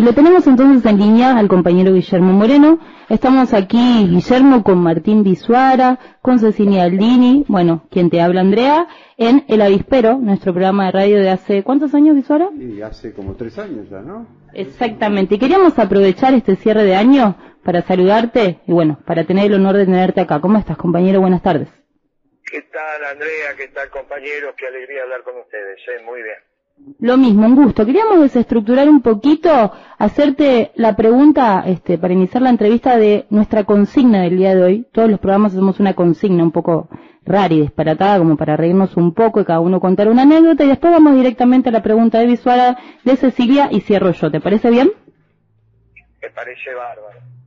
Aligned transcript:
Y 0.00 0.02
lo 0.02 0.14
tenemos 0.14 0.46
entonces 0.46 0.90
en 0.90 0.98
línea 0.98 1.36
al 1.36 1.46
compañero 1.46 1.92
Guillermo 1.92 2.32
Moreno. 2.32 2.78
Estamos 3.10 3.52
aquí, 3.52 4.06
Guillermo, 4.08 4.64
con 4.64 4.78
Martín 4.78 5.22
Bisuara, 5.22 5.98
con 6.22 6.38
Cecilia 6.38 6.84
Aldini, 6.84 7.44
bueno, 7.48 7.86
quien 7.90 8.08
te 8.08 8.22
habla 8.22 8.40
Andrea, 8.40 8.88
en 9.18 9.44
El 9.46 9.60
Avispero, 9.60 10.16
nuestro 10.16 10.54
programa 10.54 10.86
de 10.86 10.92
radio 10.92 11.20
de 11.20 11.28
hace, 11.28 11.62
¿cuántos 11.62 11.94
años, 11.94 12.16
Bisuara? 12.16 12.48
Sí, 12.56 12.80
hace 12.80 13.12
como 13.12 13.34
tres 13.34 13.58
años 13.58 13.90
ya, 13.90 14.00
¿no? 14.00 14.26
Exactamente. 14.54 15.34
Y 15.34 15.38
queríamos 15.38 15.78
aprovechar 15.78 16.32
este 16.32 16.56
cierre 16.56 16.84
de 16.84 16.96
año 16.96 17.36
para 17.62 17.82
saludarte 17.82 18.60
y 18.66 18.72
bueno, 18.72 19.00
para 19.04 19.24
tener 19.24 19.48
el 19.48 19.54
honor 19.56 19.76
de 19.76 19.84
tenerte 19.84 20.22
acá. 20.22 20.40
¿Cómo 20.40 20.56
estás, 20.56 20.78
compañero? 20.78 21.20
Buenas 21.20 21.42
tardes. 21.42 21.68
¿Qué 22.50 22.62
tal, 22.62 23.04
Andrea? 23.04 23.54
¿Qué 23.54 23.68
tal, 23.68 23.90
compañeros? 23.90 24.54
Qué 24.56 24.66
alegría 24.66 25.02
hablar 25.02 25.22
con 25.24 25.36
ustedes. 25.36 25.78
¿eh? 25.88 26.02
Muy 26.06 26.22
bien. 26.22 26.49
Lo 26.98 27.16
mismo, 27.16 27.46
un 27.46 27.56
gusto. 27.56 27.86
Queríamos 27.86 28.20
desestructurar 28.20 28.88
un 28.88 29.00
poquito, 29.00 29.72
hacerte 29.98 30.72
la 30.74 30.96
pregunta, 30.96 31.62
este, 31.66 31.96
para 31.96 32.12
iniciar 32.12 32.42
la 32.42 32.50
entrevista 32.50 32.98
de 32.98 33.26
nuestra 33.30 33.64
consigna 33.64 34.22
del 34.22 34.36
día 34.36 34.54
de 34.54 34.62
hoy. 34.62 34.86
Todos 34.92 35.10
los 35.10 35.18
programas 35.18 35.52
hacemos 35.52 35.80
una 35.80 35.94
consigna 35.94 36.42
un 36.42 36.50
poco 36.50 36.88
rara 37.24 37.54
y 37.54 37.60
disparatada, 37.62 38.18
como 38.18 38.36
para 38.36 38.56
reírnos 38.56 38.96
un 38.96 39.14
poco 39.14 39.40
y 39.40 39.44
cada 39.44 39.60
uno 39.60 39.80
contar 39.80 40.08
una 40.08 40.22
anécdota, 40.22 40.64
y 40.64 40.68
después 40.68 40.92
vamos 40.92 41.14
directamente 41.14 41.68
a 41.70 41.72
la 41.72 41.82
pregunta 41.82 42.18
de 42.18 42.26
visual 42.26 42.76
de 43.04 43.16
Cecilia 43.16 43.68
y 43.70 43.80
cierro 43.80 44.10
yo. 44.10 44.30
¿Te 44.30 44.40
parece 44.40 44.70
bien? 44.70 44.90
Me 46.20 46.30
parece 46.30 46.74
bárbaro. 46.74 47.39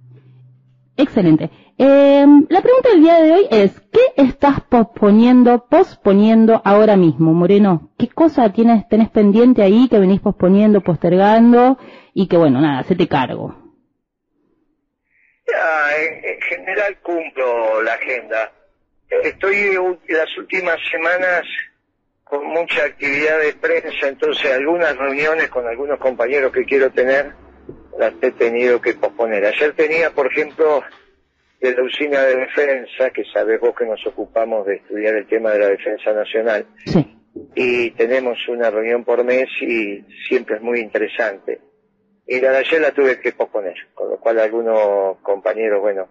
Excelente. 0.95 1.49
Eh, 1.77 2.25
la 2.49 2.61
pregunta 2.61 2.89
del 2.89 3.01
día 3.01 3.15
de 3.15 3.31
hoy 3.31 3.47
es, 3.49 3.79
¿qué 3.91 4.01
estás 4.15 4.61
posponiendo, 4.61 5.67
posponiendo 5.67 6.61
ahora 6.63 6.95
mismo, 6.95 7.33
Moreno? 7.33 7.91
¿Qué 7.97 8.09
cosa 8.09 8.51
tienes, 8.53 8.87
tenés 8.89 9.09
pendiente 9.09 9.63
ahí 9.63 9.87
que 9.89 9.97
venís 9.97 10.21
posponiendo, 10.21 10.81
postergando 10.81 11.79
y 12.13 12.27
que, 12.27 12.37
bueno, 12.37 12.61
nada, 12.61 12.83
se 12.83 12.95
te 12.95 13.07
cargo? 13.07 13.55
Ya, 15.47 15.97
en, 15.97 16.25
en 16.25 16.41
general 16.41 16.99
cumplo 17.01 17.81
la 17.81 17.93
agenda. 17.93 18.51
Estoy 19.23 19.73
las 20.09 20.37
últimas 20.37 20.77
semanas 20.91 21.41
con 22.23 22.45
mucha 22.45 22.85
actividad 22.85 23.39
de 23.39 23.53
prensa, 23.53 24.07
entonces 24.07 24.51
algunas 24.51 24.95
reuniones 24.95 25.49
con 25.49 25.67
algunos 25.67 25.99
compañeros 25.99 26.51
que 26.51 26.65
quiero 26.65 26.91
tener 26.91 27.42
las 27.97 28.13
he 28.21 28.31
tenido 28.31 28.81
que 28.81 28.93
posponer. 28.93 29.45
Ayer 29.45 29.73
tenía, 29.73 30.11
por 30.11 30.27
ejemplo, 30.31 30.83
de 31.59 31.73
la 31.73 31.83
usina 31.83 32.21
de 32.23 32.35
defensa, 32.35 33.09
que 33.11 33.23
sabes 33.33 33.59
vos 33.59 33.75
que 33.75 33.85
nos 33.85 34.05
ocupamos 34.05 34.65
de 34.65 34.75
estudiar 34.75 35.15
el 35.15 35.27
tema 35.27 35.51
de 35.51 35.59
la 35.59 35.67
defensa 35.67 36.11
nacional. 36.11 36.65
Sí. 36.85 37.17
Y 37.55 37.91
tenemos 37.91 38.37
una 38.47 38.69
reunión 38.69 39.03
por 39.03 39.23
mes 39.23 39.47
y 39.61 40.03
siempre 40.27 40.57
es 40.57 40.61
muy 40.61 40.79
interesante. 40.79 41.61
Y 42.27 42.39
la 42.39 42.51
de 42.51 42.57
ayer 42.57 42.81
la 42.81 42.91
tuve 42.91 43.19
que 43.19 43.33
posponer, 43.33 43.75
con 43.93 44.09
lo 44.09 44.19
cual 44.19 44.39
algunos 44.39 45.17
compañeros, 45.21 45.81
bueno, 45.81 46.07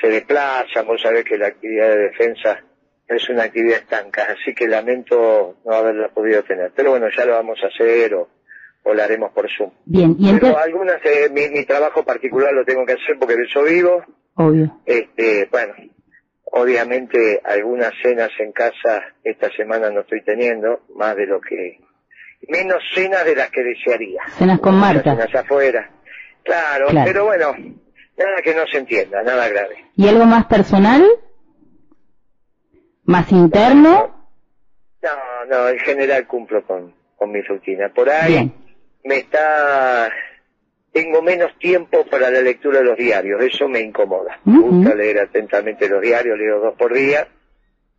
se 0.00 0.08
desplazan, 0.08 0.86
vos 0.86 1.00
sabés 1.00 1.24
que 1.24 1.38
la 1.38 1.48
actividad 1.48 1.88
de 1.88 2.08
defensa 2.08 2.62
es 3.08 3.28
una 3.28 3.44
actividad 3.44 3.78
estanca, 3.78 4.24
así 4.24 4.54
que 4.54 4.66
lamento 4.66 5.56
no 5.64 5.74
haberla 5.74 6.08
podido 6.08 6.42
tener. 6.42 6.72
Pero 6.74 6.90
bueno, 6.90 7.08
ya 7.16 7.24
lo 7.24 7.32
vamos 7.32 7.58
a 7.62 7.66
hacer 7.66 8.14
o, 8.14 8.28
o 8.84 8.94
la 8.94 9.04
haremos 9.04 9.32
por 9.32 9.48
Zoom. 9.50 9.70
Bien, 9.86 10.14
y 10.18 10.24
Pero 10.32 10.34
entonces, 10.48 10.62
algunas, 10.62 10.96
eh, 11.04 11.28
mi, 11.32 11.48
mi 11.48 11.64
trabajo 11.64 12.04
particular 12.04 12.52
lo 12.52 12.64
tengo 12.64 12.84
que 12.86 12.92
hacer 12.92 13.18
porque 13.18 13.36
de 13.36 13.44
eso 13.44 13.62
vivo. 13.62 14.04
obvio. 14.36 14.80
Este, 14.86 15.48
bueno, 15.50 15.74
obviamente 16.44 17.40
algunas 17.44 17.92
cenas 18.02 18.30
en 18.38 18.52
casa 18.52 19.02
esta 19.22 19.50
semana 19.56 19.90
no 19.90 20.00
estoy 20.00 20.22
teniendo, 20.22 20.80
más 20.94 21.16
de 21.16 21.26
lo 21.26 21.40
que, 21.40 21.80
menos 22.48 22.82
cenas 22.94 23.24
de 23.24 23.34
las 23.36 23.50
que 23.50 23.62
desearía. 23.62 24.20
Cenas 24.38 24.60
con 24.60 24.74
Marta. 24.78 25.02
Cenas 25.16 25.34
afuera. 25.34 25.90
Claro, 26.44 26.88
Claro. 26.88 27.06
pero 27.10 27.24
bueno, 27.24 27.52
nada 28.18 28.42
que 28.42 28.54
no 28.54 28.66
se 28.70 28.78
entienda, 28.78 29.22
nada 29.22 29.48
grave. 29.48 29.76
¿Y 29.96 30.06
algo 30.08 30.26
más 30.26 30.44
personal? 30.46 31.02
¿Más 33.04 33.30
interno? 33.32 34.28
No, 35.02 35.44
no, 35.50 35.68
en 35.68 35.78
general 35.80 36.26
cumplo 36.26 36.66
con, 36.66 36.94
con 37.16 37.30
mi 37.32 37.40
rutina. 37.42 37.88
Por 37.90 38.08
ahí 38.08 38.32
Bien. 38.32 38.54
Me 39.04 39.18
está, 39.18 40.10
tengo 40.92 41.22
menos 41.22 41.56
tiempo 41.58 42.04
para 42.06 42.30
la 42.30 42.40
lectura 42.40 42.78
de 42.78 42.84
los 42.84 42.96
diarios, 42.96 43.42
eso 43.42 43.68
me 43.68 43.80
incomoda. 43.80 44.40
Me 44.44 44.58
gusta 44.58 44.94
leer 44.94 45.20
atentamente 45.20 45.88
los 45.88 46.02
diarios, 46.02 46.38
leo 46.38 46.60
dos 46.60 46.74
por 46.76 46.92
día, 46.92 47.28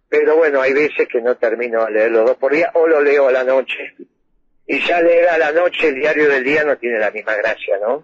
pero 0.10 0.36
bueno, 0.36 0.62
hay 0.62 0.74
veces 0.74 1.08
que 1.08 1.22
no 1.22 1.36
termino 1.36 1.86
de 1.86 1.92
leer 1.92 2.12
los 2.12 2.26
dos 2.26 2.38
por 2.38 2.54
día 2.54 2.72
o 2.74 2.88
lo 2.88 3.02
leo 3.02 3.28
a 3.28 3.32
la 3.32 3.44
noche. 3.44 3.96
Y 4.68 4.80
ya 4.80 5.00
leer 5.00 5.30
a 5.30 5.38
la 5.38 5.52
noche 5.52 5.90
el 5.90 5.96
diario 5.96 6.28
del 6.28 6.44
día 6.44 6.64
no 6.64 6.78
tiene 6.78 6.98
la 6.98 7.12
misma 7.12 7.36
gracia, 7.36 7.78
¿no? 7.80 8.04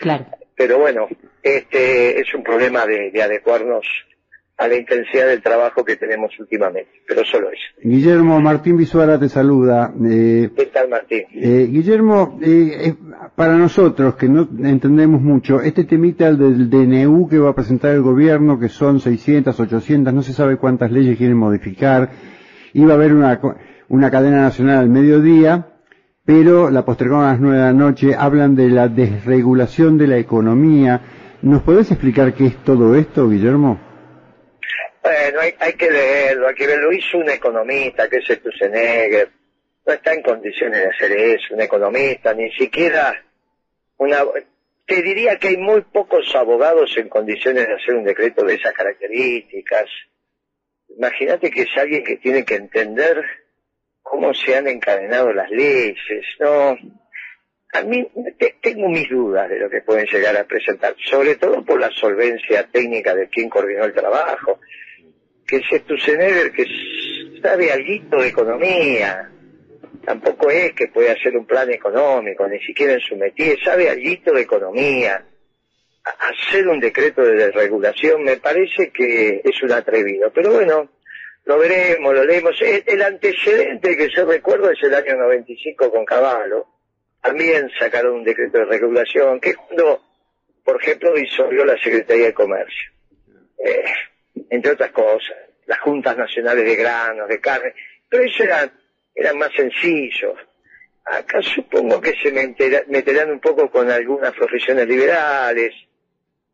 Claro. 0.00 0.26
Pero 0.56 0.78
bueno, 0.78 1.08
este 1.42 2.20
es 2.20 2.34
un 2.34 2.42
problema 2.42 2.84
de, 2.84 3.10
de 3.12 3.22
adecuarnos 3.22 3.86
a 4.56 4.68
la 4.68 4.76
intensidad 4.76 5.26
del 5.26 5.42
trabajo 5.42 5.84
que 5.84 5.96
tenemos 5.96 6.30
últimamente, 6.38 6.90
pero 7.08 7.24
solo 7.24 7.48
eso. 7.48 7.62
Guillermo 7.82 8.40
Martín 8.40 8.76
Bisuara 8.76 9.18
te 9.18 9.28
saluda. 9.28 9.92
Eh, 10.08 10.50
¿Qué 10.56 10.66
tal, 10.66 10.88
Martín? 10.88 11.24
eh, 11.34 11.68
Guillermo, 11.70 12.38
eh, 12.40 12.94
para 13.34 13.56
nosotros 13.56 14.14
que 14.14 14.28
no 14.28 14.48
entendemos 14.62 15.20
mucho, 15.20 15.60
este 15.60 15.84
temita 15.84 16.32
del 16.32 16.70
DNU 16.70 17.28
que 17.28 17.38
va 17.38 17.50
a 17.50 17.54
presentar 17.54 17.92
el 17.94 18.02
gobierno, 18.02 18.58
que 18.60 18.68
son 18.68 19.00
600, 19.00 19.58
800, 19.58 20.14
no 20.14 20.22
se 20.22 20.32
sabe 20.32 20.56
cuántas 20.56 20.92
leyes 20.92 21.18
quieren 21.18 21.36
modificar, 21.36 22.10
iba 22.74 22.92
a 22.92 22.96
haber 22.96 23.12
una, 23.12 23.40
una 23.88 24.10
cadena 24.10 24.42
nacional 24.42 24.78
al 24.78 24.88
mediodía, 24.88 25.66
pero 26.24 26.70
la 26.70 26.84
postergaron 26.84 27.24
a 27.24 27.32
las 27.32 27.40
9 27.40 27.56
de 27.56 27.62
la 27.64 27.72
noche, 27.72 28.14
hablan 28.16 28.54
de 28.54 28.70
la 28.70 28.88
desregulación 28.88 29.98
de 29.98 30.06
la 30.06 30.16
economía. 30.18 31.00
¿Nos 31.42 31.62
podés 31.62 31.90
explicar 31.90 32.32
qué 32.34 32.46
es 32.46 32.56
todo 32.58 32.94
esto, 32.94 33.28
Guillermo? 33.28 33.78
Bueno, 35.04 35.40
hay, 35.40 35.54
hay 35.60 35.72
que 35.74 35.90
leerlo, 35.90 36.48
hay 36.48 36.54
que 36.54 36.66
verlo. 36.66 36.90
Hizo 36.90 37.18
un 37.18 37.28
economista, 37.28 38.08
que 38.08 38.16
es 38.16 38.24
Stusenegger. 38.26 39.28
No 39.86 39.92
está 39.92 40.14
en 40.14 40.22
condiciones 40.22 40.80
de 40.80 40.88
hacer 40.88 41.12
eso, 41.12 41.52
un 41.54 41.60
economista, 41.60 42.32
ni 42.32 42.50
siquiera 42.52 43.22
una... 43.98 44.24
Te 44.86 45.02
diría 45.02 45.36
que 45.38 45.48
hay 45.48 45.56
muy 45.58 45.82
pocos 45.82 46.34
abogados 46.34 46.96
en 46.96 47.08
condiciones 47.10 47.66
de 47.66 47.74
hacer 47.74 47.94
un 47.94 48.04
decreto 48.04 48.44
de 48.44 48.54
esas 48.54 48.72
características. 48.72 49.86
Imagínate 50.96 51.50
que 51.50 51.62
es 51.62 51.76
alguien 51.76 52.02
que 52.04 52.16
tiene 52.16 52.44
que 52.44 52.54
entender 52.56 53.22
cómo 54.02 54.32
se 54.34 54.56
han 54.56 54.68
encadenado 54.68 55.32
las 55.34 55.50
leyes, 55.50 56.24
¿no? 56.40 56.78
A 57.72 57.82
mí 57.82 58.06
te- 58.38 58.56
tengo 58.62 58.88
mis 58.88 59.08
dudas 59.08 59.48
de 59.50 59.58
lo 59.58 59.68
que 59.68 59.80
pueden 59.82 60.06
llegar 60.06 60.36
a 60.36 60.44
presentar, 60.44 60.94
sobre 61.10 61.36
todo 61.36 61.62
por 61.64 61.80
la 61.80 61.90
solvencia 61.90 62.66
técnica 62.70 63.14
de 63.14 63.28
quien 63.28 63.48
coordinó 63.50 63.84
el 63.84 63.92
trabajo, 63.94 64.60
que 65.46 65.56
es 65.56 65.80
Stusenegger, 65.82 66.52
que 66.52 66.66
sabe 67.42 67.70
algo 67.72 68.22
de 68.22 68.28
economía, 68.28 69.30
tampoco 70.04 70.50
es 70.50 70.72
que 70.72 70.88
puede 70.88 71.10
hacer 71.10 71.36
un 71.36 71.46
plan 71.46 71.70
económico, 71.70 72.46
ni 72.48 72.60
siquiera 72.60 72.94
en 72.94 73.00
su 73.00 73.16
métier, 73.16 73.58
sabe 73.62 73.90
algo 73.90 74.32
de 74.32 74.40
economía. 74.40 75.24
Hacer 76.04 76.68
un 76.68 76.80
decreto 76.80 77.22
de 77.22 77.34
desregulación 77.34 78.22
me 78.22 78.36
parece 78.36 78.90
que 78.90 79.40
es 79.42 79.62
un 79.62 79.72
atrevido, 79.72 80.30
pero 80.34 80.52
bueno, 80.52 80.90
lo 81.44 81.58
veremos, 81.58 82.14
lo 82.14 82.24
leemos. 82.24 82.60
El, 82.60 82.82
el 82.86 83.02
antecedente 83.02 83.96
que 83.96 84.08
yo 84.10 84.24
recuerdo 84.26 84.70
es 84.70 84.82
el 84.82 84.94
año 84.94 85.16
95 85.16 85.90
con 85.90 86.04
Caballo. 86.04 86.66
También 87.22 87.70
sacaron 87.78 88.16
un 88.16 88.24
decreto 88.24 88.58
de 88.58 88.66
regulación, 88.66 89.40
que 89.40 89.50
es 89.50 89.56
cuando, 89.56 90.02
por 90.62 90.82
ejemplo, 90.82 91.14
disolvió 91.14 91.64
la 91.64 91.78
Secretaría 91.78 92.26
de 92.26 92.34
Comercio. 92.34 92.90
Eh, 93.64 93.84
entre 94.54 94.72
otras 94.72 94.92
cosas, 94.92 95.36
las 95.66 95.80
juntas 95.80 96.16
nacionales 96.16 96.64
de 96.64 96.76
granos, 96.76 97.28
de 97.28 97.40
carne, 97.40 97.74
pero 98.08 98.24
eso 98.24 98.42
eran, 98.44 98.72
eran 99.14 99.38
más 99.38 99.50
sencillos. 99.56 100.38
Acá 101.04 101.42
supongo 101.42 102.00
que 102.00 102.14
se 102.22 102.32
meterán 102.88 103.30
un 103.30 103.40
poco 103.40 103.70
con 103.70 103.90
algunas 103.90 104.32
profesiones 104.32 104.86
liberales, 104.86 105.74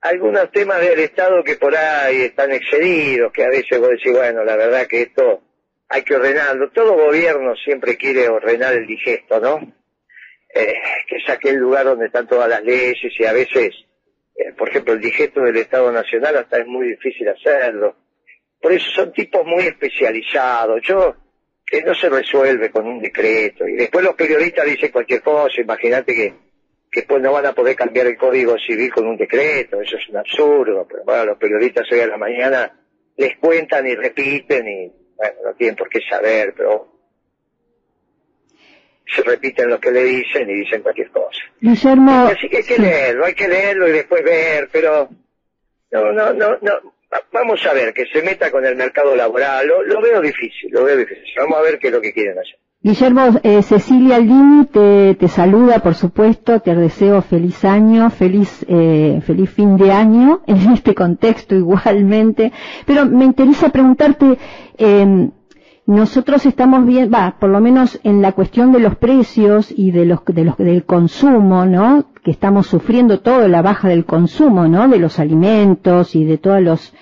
algunos 0.00 0.50
temas 0.50 0.80
del 0.80 0.98
Estado 0.98 1.44
que 1.44 1.56
por 1.56 1.76
ahí 1.76 2.22
están 2.22 2.50
excedidos, 2.52 3.32
que 3.32 3.44
a 3.44 3.48
veces 3.48 3.78
vos 3.78 3.90
decís, 3.90 4.12
bueno, 4.12 4.44
la 4.44 4.56
verdad 4.56 4.86
que 4.86 5.02
esto 5.02 5.42
hay 5.88 6.02
que 6.02 6.16
ordenarlo. 6.16 6.70
Todo 6.70 6.94
gobierno 6.94 7.54
siempre 7.56 7.96
quiere 7.96 8.28
ordenar 8.28 8.74
el 8.74 8.86
digesto, 8.86 9.38
¿no? 9.40 9.60
Eh, 10.52 10.74
que 11.06 11.16
es 11.16 11.28
aquel 11.28 11.56
lugar 11.56 11.84
donde 11.84 12.06
están 12.06 12.26
todas 12.26 12.48
las 12.48 12.62
leyes 12.64 13.12
y 13.18 13.24
a 13.24 13.32
veces, 13.32 13.74
eh, 14.40 14.52
por 14.56 14.68
ejemplo, 14.70 14.94
el 14.94 15.00
digesto 15.00 15.42
del 15.42 15.56
Estado 15.56 15.92
Nacional 15.92 16.36
hasta 16.36 16.58
es 16.58 16.66
muy 16.66 16.88
difícil 16.88 17.28
hacerlo. 17.28 17.96
Por 18.60 18.72
eso 18.72 18.90
son 18.90 19.12
tipos 19.12 19.46
muy 19.46 19.64
especializados. 19.64 20.80
Yo, 20.82 21.14
que 21.66 21.82
no 21.82 21.94
se 21.94 22.08
resuelve 22.08 22.70
con 22.70 22.86
un 22.86 23.00
decreto. 23.00 23.66
Y 23.68 23.74
después 23.74 24.04
los 24.04 24.14
periodistas 24.14 24.64
dicen 24.64 24.90
cualquier 24.90 25.22
cosa. 25.22 25.60
Imagínate 25.60 26.14
que, 26.14 26.34
que 26.90 27.00
después 27.00 27.22
no 27.22 27.32
van 27.32 27.46
a 27.46 27.54
poder 27.54 27.76
cambiar 27.76 28.06
el 28.06 28.16
Código 28.16 28.56
Civil 28.58 28.92
con 28.92 29.06
un 29.06 29.16
decreto. 29.16 29.80
Eso 29.80 29.96
es 29.96 30.08
un 30.08 30.16
absurdo. 30.16 30.86
Pero 30.88 31.04
bueno, 31.04 31.26
los 31.26 31.38
periodistas 31.38 31.90
hoy 31.92 32.00
a 32.00 32.06
la 32.06 32.18
mañana 32.18 32.80
les 33.16 33.36
cuentan 33.36 33.86
y 33.86 33.94
repiten 33.94 34.66
y, 34.66 34.92
bueno, 35.16 35.34
no 35.44 35.54
tienen 35.54 35.76
por 35.76 35.88
qué 35.90 36.00
saber, 36.08 36.54
pero 36.56 36.89
se 39.14 39.22
repiten 39.22 39.68
lo 39.68 39.80
que 39.80 39.90
le 39.90 40.04
dicen 40.04 40.48
y 40.48 40.54
dicen 40.54 40.82
cualquier 40.82 41.10
cosa. 41.10 41.40
Guillermo. 41.60 42.28
Así 42.28 42.48
que 42.48 42.58
hay 42.58 42.64
que 42.64 42.78
leerlo, 42.78 43.24
hay 43.26 43.34
que 43.34 43.48
leerlo 43.48 43.88
y 43.88 43.92
después 43.92 44.24
ver, 44.24 44.68
pero 44.72 45.08
no, 45.90 46.12
no, 46.12 46.32
no, 46.32 46.58
no. 46.60 46.72
Vamos 47.32 47.66
a 47.66 47.72
ver, 47.72 47.92
que 47.92 48.06
se 48.06 48.22
meta 48.22 48.50
con 48.52 48.64
el 48.64 48.76
mercado 48.76 49.16
laboral, 49.16 49.66
lo, 49.66 49.82
lo 49.82 50.00
veo 50.00 50.20
difícil, 50.20 50.70
lo 50.70 50.84
veo 50.84 50.96
difícil. 50.96 51.24
Vamos 51.38 51.58
a 51.58 51.62
ver 51.62 51.78
qué 51.78 51.88
es 51.88 51.92
lo 51.92 52.00
que 52.00 52.12
quieren 52.12 52.38
hacer. 52.38 52.56
Guillermo, 52.82 53.38
eh, 53.42 53.62
Cecilia 53.62 54.16
Aldini 54.16 54.64
te, 54.64 55.14
te, 55.14 55.28
saluda, 55.28 55.80
por 55.80 55.94
supuesto, 55.94 56.60
te 56.60 56.74
deseo 56.74 57.20
feliz 57.20 57.62
año, 57.62 58.08
feliz, 58.08 58.64
eh, 58.68 59.20
feliz 59.26 59.50
fin 59.50 59.76
de 59.76 59.92
año, 59.92 60.40
en 60.46 60.72
este 60.72 60.94
contexto 60.94 61.54
igualmente. 61.54 62.52
Pero 62.86 63.04
me 63.04 63.26
interesa 63.26 63.68
preguntarte, 63.68 64.38
eh, 64.78 65.28
nosotros 65.86 66.46
estamos 66.46 66.86
bien, 66.86 67.10
va, 67.12 67.36
por 67.40 67.50
lo 67.50 67.60
menos 67.60 67.98
en 68.04 68.22
la 68.22 68.32
cuestión 68.32 68.70
de 68.72 68.80
los 68.80 68.96
precios 68.96 69.72
y 69.74 69.90
de 69.90 70.04
los, 70.04 70.24
de 70.24 70.44
los, 70.44 70.56
del 70.56 70.84
consumo, 70.84 71.64
¿no? 71.64 72.04
Que 72.22 72.30
estamos 72.30 72.66
sufriendo 72.66 73.20
todo 73.20 73.48
la 73.48 73.62
baja 73.62 73.88
del 73.88 74.04
consumo, 74.04 74.68
¿no? 74.68 74.88
De 74.88 74.98
los 74.98 75.18
alimentos 75.18 76.14
y 76.14 76.24
de 76.24 76.38
todas 76.38 76.62
los, 76.62 76.94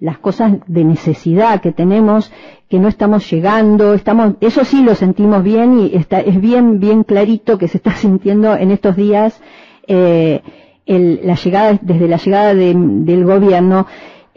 las 0.00 0.18
cosas 0.18 0.54
de 0.66 0.84
necesidad 0.84 1.60
que 1.60 1.72
tenemos, 1.72 2.32
que 2.68 2.78
no 2.78 2.88
estamos 2.88 3.30
llegando, 3.30 3.94
estamos, 3.94 4.34
eso 4.40 4.64
sí 4.64 4.82
lo 4.82 4.94
sentimos 4.94 5.42
bien 5.42 5.78
y 5.78 5.96
está, 5.96 6.20
es 6.20 6.40
bien, 6.40 6.80
bien 6.80 7.04
clarito 7.04 7.58
que 7.58 7.68
se 7.68 7.78
está 7.78 7.92
sintiendo 7.96 8.56
en 8.56 8.70
estos 8.70 8.96
días, 8.96 9.40
eh, 9.86 10.42
el, 10.84 11.20
la 11.24 11.34
llegada, 11.34 11.78
desde 11.80 12.08
la 12.08 12.16
llegada 12.16 12.54
de, 12.54 12.74
del 12.76 13.24
gobierno. 13.24 13.86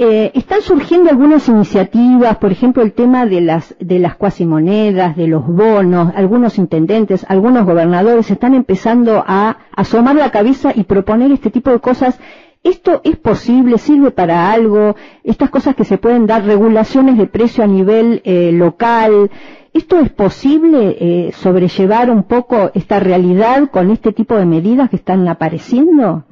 Eh, 0.01 0.31
están 0.33 0.61
surgiendo 0.61 1.09
algunas 1.09 1.49
iniciativas, 1.49 2.37
por 2.37 2.53
ejemplo, 2.53 2.81
el 2.81 2.93
tema 2.93 3.25
de 3.25 3.41
las, 3.41 3.75
de 3.79 3.99
las 3.99 4.15
cuasimonedas, 4.15 5.17
de 5.17 5.27
los 5.27 5.45
bonos, 5.45 6.13
algunos 6.15 6.57
intendentes, 6.57 7.25
algunos 7.27 7.65
gobernadores 7.65 8.31
están 8.31 8.53
empezando 8.53 9.21
a 9.27 9.57
asomar 9.75 10.15
la 10.15 10.31
cabeza 10.31 10.71
y 10.73 10.85
proponer 10.85 11.33
este 11.33 11.51
tipo 11.51 11.71
de 11.71 11.81
cosas 11.81 12.17
¿Esto 12.63 13.01
es 13.03 13.17
posible? 13.17 13.77
¿Sirve 13.77 14.11
para 14.11 14.51
algo? 14.51 14.95
Estas 15.23 15.49
cosas 15.49 15.75
que 15.75 15.85
se 15.85 15.97
pueden 15.97 16.27
dar, 16.27 16.43
regulaciones 16.43 17.17
de 17.17 17.25
precio 17.25 17.63
a 17.63 17.67
nivel 17.67 18.21
eh, 18.25 18.51
local, 18.51 19.31
¿esto 19.73 19.99
es 19.99 20.11
posible 20.11 20.97
eh, 20.99 21.31
sobrellevar 21.33 22.09
un 22.09 22.23
poco 22.23 22.71
esta 22.73 22.99
realidad 22.99 23.69
con 23.69 23.91
este 23.91 24.11
tipo 24.11 24.35
de 24.35 24.45
medidas 24.45 24.89
que 24.89 24.97
están 24.97 25.25
apareciendo? 25.29 26.25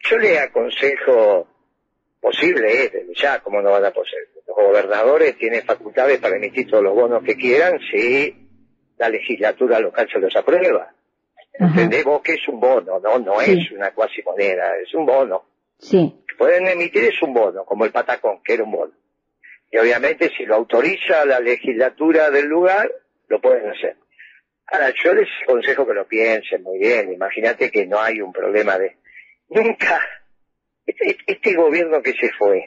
Yo 0.00 0.16
le 0.16 0.38
aconsejo, 0.38 1.46
posible 2.20 2.84
es, 2.84 2.92
ya, 3.20 3.40
como 3.40 3.62
no 3.62 3.70
van 3.70 3.84
a 3.84 3.90
poseer. 3.90 4.28
Los 4.46 4.56
gobernadores 4.56 5.36
tienen 5.38 5.62
facultades 5.64 6.18
para 6.18 6.36
emitir 6.36 6.68
todos 6.68 6.82
los 6.82 6.94
bonos 6.94 7.22
que 7.22 7.36
quieran 7.36 7.78
si 7.90 8.34
la 8.98 9.08
legislatura 9.08 9.80
local 9.80 10.08
se 10.12 10.18
los 10.18 10.34
aprueba. 10.34 10.92
Entendemos 11.52 12.20
que 12.22 12.34
es 12.34 12.48
un 12.48 12.60
bono, 12.60 12.98
no, 13.00 13.18
no 13.18 13.40
es 13.40 13.70
una 13.72 13.92
cuasi 13.92 14.22
moneda, 14.22 14.76
es 14.76 14.92
un 14.94 15.06
bono. 15.06 15.44
Sí. 15.78 16.14
Pueden 16.36 16.66
emitir 16.66 17.04
es 17.04 17.22
un 17.22 17.32
bono, 17.32 17.64
como 17.64 17.84
el 17.84 17.92
patacón, 17.92 18.42
que 18.42 18.54
era 18.54 18.64
un 18.64 18.72
bono. 18.72 18.92
Y 19.70 19.78
obviamente 19.78 20.30
si 20.36 20.44
lo 20.44 20.56
autoriza 20.56 21.24
la 21.24 21.40
legislatura 21.40 22.30
del 22.30 22.46
lugar, 22.46 22.90
lo 23.28 23.40
pueden 23.40 23.70
hacer. 23.70 23.96
Ahora, 24.68 24.92
yo 25.02 25.14
les 25.14 25.28
aconsejo 25.44 25.86
que 25.86 25.94
lo 25.94 26.06
piensen 26.06 26.62
muy 26.62 26.78
bien. 26.78 27.12
Imagínate 27.12 27.70
que 27.70 27.86
no 27.86 28.00
hay 28.00 28.20
un 28.20 28.32
problema 28.32 28.78
de... 28.78 28.96
Nunca. 29.48 30.00
Este, 30.86 31.18
este 31.26 31.54
gobierno 31.54 32.00
que 32.00 32.12
se 32.12 32.30
fue, 32.32 32.66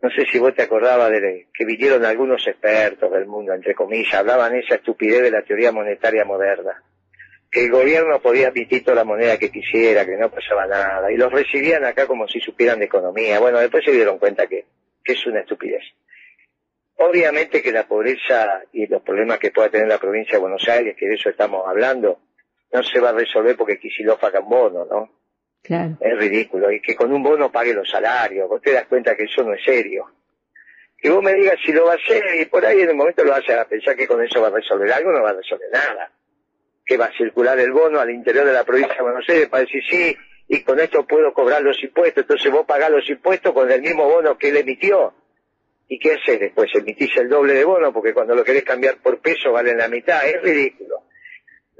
no 0.00 0.10
sé 0.10 0.24
si 0.30 0.38
vos 0.38 0.54
te 0.54 0.62
acordabas 0.62 1.10
de 1.10 1.46
que 1.52 1.64
vinieron 1.64 2.04
algunos 2.04 2.46
expertos 2.46 3.12
del 3.12 3.26
mundo, 3.26 3.52
entre 3.52 3.74
comillas, 3.74 4.14
hablaban 4.14 4.56
esa 4.56 4.76
estupidez 4.76 5.22
de 5.22 5.30
la 5.30 5.42
teoría 5.42 5.70
monetaria 5.70 6.24
moderna 6.24 6.82
que 7.52 7.66
el 7.66 7.70
gobierno 7.70 8.18
podía 8.20 8.48
emitir 8.48 8.82
toda 8.82 8.96
la 8.96 9.04
moneda 9.04 9.36
que 9.36 9.52
quisiera, 9.52 10.06
que 10.06 10.16
no 10.16 10.30
pasaba 10.30 10.66
nada, 10.66 11.12
y 11.12 11.18
los 11.18 11.30
recibían 11.30 11.84
acá 11.84 12.06
como 12.06 12.26
si 12.26 12.40
supieran 12.40 12.78
de 12.78 12.86
economía. 12.86 13.38
Bueno, 13.38 13.60
después 13.60 13.84
se 13.84 13.92
dieron 13.92 14.18
cuenta 14.18 14.46
que, 14.46 14.64
es 15.04 15.26
una 15.26 15.40
estupidez. 15.40 15.82
Obviamente 16.96 17.60
que 17.60 17.70
la 17.70 17.86
pobreza 17.86 18.62
y 18.72 18.86
los 18.86 19.02
problemas 19.02 19.38
que 19.38 19.50
pueda 19.50 19.68
tener 19.68 19.86
la 19.86 19.98
provincia 19.98 20.34
de 20.34 20.40
Buenos 20.40 20.66
Aires, 20.66 20.96
que 20.98 21.06
de 21.06 21.14
eso 21.16 21.28
estamos 21.28 21.68
hablando, 21.68 22.20
no 22.72 22.82
se 22.82 23.00
va 23.00 23.10
a 23.10 23.12
resolver 23.12 23.54
porque 23.56 23.78
Kicillof 23.78 24.24
haga 24.24 24.40
un 24.40 24.48
bono, 24.48 24.86
¿no? 24.86 25.10
Es 26.00 26.18
ridículo. 26.18 26.70
Y 26.70 26.80
que 26.80 26.94
con 26.94 27.12
un 27.12 27.22
bono 27.22 27.50
pague 27.50 27.74
los 27.74 27.88
salarios. 27.88 28.48
Vos 28.48 28.60
te 28.60 28.72
das 28.72 28.86
cuenta 28.86 29.16
que 29.16 29.24
eso 29.24 29.42
no 29.42 29.54
es 29.54 29.64
serio. 29.64 30.10
Que 30.98 31.10
vos 31.10 31.22
me 31.22 31.34
digas 31.34 31.56
si 31.64 31.72
lo 31.72 31.86
va 31.86 31.92
a 31.92 31.96
hacer 31.96 32.22
y 32.40 32.44
por 32.46 32.64
ahí 32.64 32.80
en 32.80 32.90
el 32.90 32.96
momento 32.96 33.24
lo 33.24 33.30
vas 33.30 33.48
a 33.48 33.64
pensar 33.64 33.96
que 33.96 34.06
con 34.06 34.22
eso 34.22 34.40
va 34.40 34.48
a 34.48 34.52
resolver 34.52 34.92
algo, 34.92 35.12
no 35.12 35.22
va 35.22 35.30
a 35.30 35.34
resolver 35.34 35.68
nada 35.72 36.12
que 36.84 36.96
va 36.96 37.06
a 37.06 37.16
circular 37.16 37.58
el 37.58 37.72
bono 37.72 38.00
al 38.00 38.10
interior 38.10 38.44
de 38.44 38.52
la 38.52 38.64
provincia 38.64 38.94
de 38.96 39.02
Buenos 39.02 39.28
Aires 39.28 39.48
para 39.48 39.64
decir 39.64 39.82
sí, 39.88 40.16
y 40.48 40.62
con 40.62 40.80
esto 40.80 41.06
puedo 41.06 41.32
cobrar 41.32 41.62
los 41.62 41.82
impuestos, 41.82 42.22
entonces 42.22 42.50
vos 42.50 42.66
pagás 42.66 42.90
los 42.90 43.08
impuestos 43.08 43.52
con 43.52 43.70
el 43.70 43.80
mismo 43.80 44.04
bono 44.04 44.36
que 44.36 44.48
él 44.48 44.56
emitió. 44.58 45.14
¿Y 45.88 45.98
qué 45.98 46.14
haces 46.14 46.40
después? 46.40 46.70
Emitís 46.74 47.14
el 47.16 47.28
doble 47.28 47.52
de 47.54 47.64
bono 47.64 47.92
porque 47.92 48.14
cuando 48.14 48.34
lo 48.34 48.44
querés 48.44 48.64
cambiar 48.64 48.96
por 48.96 49.20
peso 49.20 49.52
vale 49.52 49.74
la 49.74 49.88
mitad. 49.88 50.26
Es 50.26 50.40
ridículo. 50.42 51.02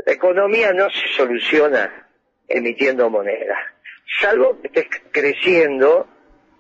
La 0.05 0.13
economía 0.13 0.73
no 0.73 0.91
se 0.91 1.09
soluciona 1.17 2.11
emitiendo 2.53 3.09
moneda. 3.09 3.57
Salvo 4.21 4.61
que 4.61 4.69
estés 4.69 4.87
creciendo, 5.11 6.07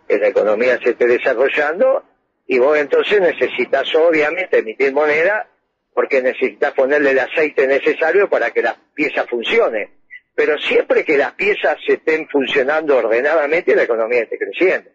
que 0.08 0.18
la 0.18 0.28
economía 0.28 0.78
se 0.82 0.90
esté 0.90 1.06
desarrollando, 1.06 2.04
y 2.46 2.58
vos 2.58 2.76
entonces 2.78 3.20
necesitas 3.20 3.94
obviamente 3.94 4.58
emitir 4.58 4.92
moneda 4.92 5.48
porque 5.94 6.22
necesitas 6.22 6.72
ponerle 6.72 7.10
el 7.10 7.18
aceite 7.18 7.66
necesario 7.66 8.28
para 8.28 8.50
que 8.50 8.62
la 8.62 8.76
pieza 8.94 9.26
funcione. 9.26 9.90
Pero 10.34 10.58
siempre 10.58 11.04
que 11.04 11.18
las 11.18 11.32
piezas 11.32 11.76
estén 11.86 12.26
funcionando 12.28 12.96
ordenadamente, 12.96 13.76
la 13.76 13.82
economía 13.82 14.22
esté 14.22 14.38
creciendo. 14.38 14.90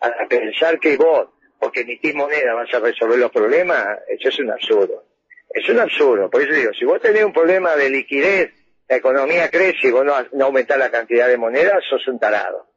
A 0.00 0.26
pensar 0.28 0.80
que 0.80 0.96
vos, 0.96 1.28
porque 1.60 1.80
emitís 1.80 2.14
moneda, 2.14 2.54
vas 2.54 2.72
a 2.72 2.80
resolver 2.80 3.18
los 3.18 3.30
problemas, 3.30 3.86
eso 4.08 4.28
es 4.30 4.38
un 4.38 4.50
absurdo. 4.50 5.04
Es 5.50 5.68
un 5.68 5.80
absurdo. 5.80 6.30
Por 6.30 6.40
eso 6.40 6.52
digo, 6.52 6.72
si 6.72 6.86
vos 6.86 7.00
tenés 7.00 7.24
un 7.24 7.32
problema 7.32 7.76
de 7.76 7.90
liquidez, 7.90 8.52
la 8.88 8.96
economía 8.96 9.50
crece 9.50 9.88
y 9.88 9.90
vos 9.90 10.04
no, 10.04 10.14
no 10.32 10.46
aumentás 10.46 10.78
la 10.78 10.90
cantidad 10.90 11.28
de 11.28 11.36
moneda, 11.36 11.78
sos 11.88 12.06
un 12.08 12.18
tarado. 12.18 12.68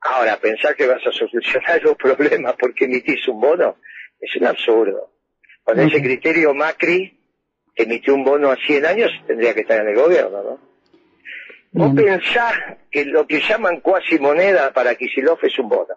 Ahora, 0.00 0.36
pensar 0.38 0.74
que 0.74 0.86
vas 0.86 1.06
a 1.06 1.12
solucionar 1.12 1.80
los 1.84 1.96
problemas 1.96 2.54
porque 2.58 2.86
emitís 2.86 3.26
un 3.28 3.40
bono, 3.40 3.76
es 4.20 4.34
un 4.36 4.46
absurdo. 4.46 5.12
Con 5.62 5.78
ese 5.78 6.02
criterio 6.02 6.52
Macri 6.54 7.20
emitió 7.76 8.14
un 8.14 8.24
bono 8.24 8.50
a 8.50 8.56
100 8.56 8.86
años, 8.86 9.10
tendría 9.26 9.54
que 9.54 9.60
estar 9.60 9.80
en 9.80 9.88
el 9.88 9.94
gobierno, 9.94 10.42
¿no? 10.42 10.72
Vos 11.74 11.94
pensás 11.94 12.52
que 12.90 13.06
lo 13.06 13.26
que 13.26 13.40
llaman 13.40 13.80
cuasi 13.80 14.18
moneda 14.18 14.72
para 14.72 14.94
Kicillof 14.94 15.42
es 15.44 15.58
un 15.58 15.70
bono. 15.70 15.94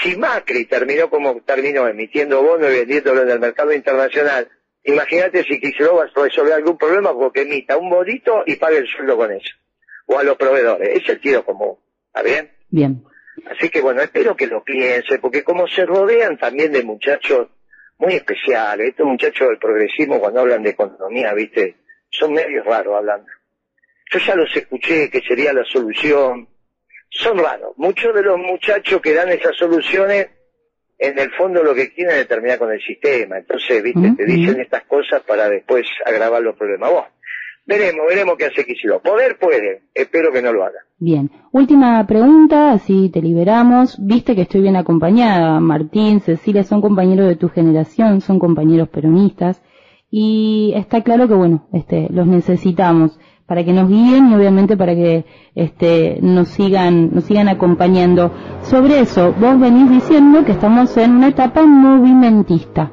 Si 0.00 0.16
Macri 0.16 0.66
terminó 0.66 1.10
como 1.10 1.40
terminó, 1.40 1.88
emitiendo 1.88 2.42
bonos 2.42 2.70
y 2.70 2.76
vendiéndolo 2.80 3.22
en 3.22 3.30
el 3.30 3.40
mercado 3.40 3.72
internacional, 3.72 4.48
imagínate 4.92 5.44
si 5.44 5.60
Kicillof 5.60 6.14
resolver 6.14 6.54
algún 6.54 6.78
problema 6.78 7.12
porque 7.12 7.42
emita 7.42 7.76
un 7.76 7.90
bonito 7.90 8.42
y 8.46 8.56
pague 8.56 8.78
el 8.78 8.86
sueldo 8.86 9.16
con 9.16 9.32
eso. 9.32 9.54
O 10.06 10.18
a 10.18 10.22
los 10.22 10.36
proveedores. 10.36 10.88
Es 11.02 11.08
el 11.08 11.20
tiro 11.20 11.44
común. 11.44 11.76
¿Está 12.06 12.22
bien? 12.22 12.50
Bien. 12.70 13.04
Así 13.46 13.68
que 13.68 13.80
bueno, 13.80 14.02
espero 14.02 14.34
que 14.34 14.46
lo 14.46 14.64
piense, 14.64 15.18
porque 15.18 15.44
como 15.44 15.66
se 15.68 15.84
rodean 15.86 16.38
también 16.38 16.72
de 16.72 16.82
muchachos 16.82 17.48
muy 17.98 18.14
especial. 18.14 18.80
Estos 18.80 19.06
muchachos 19.06 19.48
del 19.48 19.58
progresismo 19.58 20.20
cuando 20.20 20.40
hablan 20.40 20.62
de 20.62 20.70
economía, 20.70 21.34
viste, 21.34 21.76
son 22.10 22.32
medios 22.32 22.64
raros 22.64 22.96
hablando. 22.96 23.26
Yo 24.10 24.18
ya 24.20 24.34
los 24.34 24.56
escuché 24.56 25.10
que 25.10 25.20
sería 25.20 25.52
la 25.52 25.64
solución. 25.64 26.48
Son 27.10 27.38
raros. 27.38 27.72
Muchos 27.76 28.14
de 28.14 28.22
los 28.22 28.38
muchachos 28.38 29.00
que 29.00 29.14
dan 29.14 29.28
esas 29.28 29.56
soluciones, 29.56 30.28
en 30.98 31.18
el 31.18 31.30
fondo 31.32 31.62
lo 31.62 31.74
que 31.74 31.92
quieren 31.92 32.16
es 32.16 32.28
terminar 32.28 32.58
con 32.58 32.72
el 32.72 32.80
sistema. 32.80 33.38
Entonces, 33.38 33.82
viste, 33.82 34.14
te 34.16 34.24
dicen 34.24 34.60
estas 34.60 34.84
cosas 34.84 35.22
para 35.22 35.48
después 35.48 35.86
agravar 36.04 36.42
los 36.42 36.56
problemas. 36.56 36.90
Bueno, 36.90 37.08
veremos, 37.64 38.06
veremos 38.08 38.36
qué 38.36 38.46
hace 38.46 38.64
Kicillof. 38.64 39.02
Poder 39.02 39.38
puede, 39.38 39.82
espero 39.94 40.32
que 40.32 40.42
no 40.42 40.52
lo 40.52 40.64
haga. 40.64 40.80
Bien, 40.98 41.30
última 41.52 42.04
pregunta, 42.06 42.72
así 42.72 43.10
te 43.10 43.22
liberamos. 43.22 43.96
Viste 44.04 44.34
que 44.34 44.42
estoy 44.42 44.62
bien 44.62 44.76
acompañada. 44.76 45.60
Martín, 45.60 46.20
Cecilia 46.20 46.64
son 46.64 46.80
compañeros 46.80 47.28
de 47.28 47.36
tu 47.36 47.48
generación, 47.48 48.20
son 48.20 48.40
compañeros 48.40 48.88
peronistas. 48.88 49.62
Y 50.10 50.72
está 50.74 51.02
claro 51.04 51.28
que, 51.28 51.34
bueno, 51.34 51.68
este, 51.72 52.08
los 52.10 52.26
necesitamos 52.26 53.20
para 53.48 53.64
que 53.64 53.72
nos 53.72 53.88
guíen 53.88 54.30
y 54.30 54.34
obviamente 54.34 54.76
para 54.76 54.94
que 54.94 55.24
este, 55.54 56.18
nos 56.20 56.48
sigan, 56.48 57.14
nos 57.14 57.24
sigan 57.24 57.48
acompañando. 57.48 58.30
Sobre 58.60 59.00
eso, 59.00 59.32
vos 59.40 59.58
venís 59.58 59.90
diciendo 59.90 60.44
que 60.44 60.52
estamos 60.52 60.94
en 60.98 61.12
una 61.12 61.28
etapa 61.28 61.62
movimentista. 61.62 62.92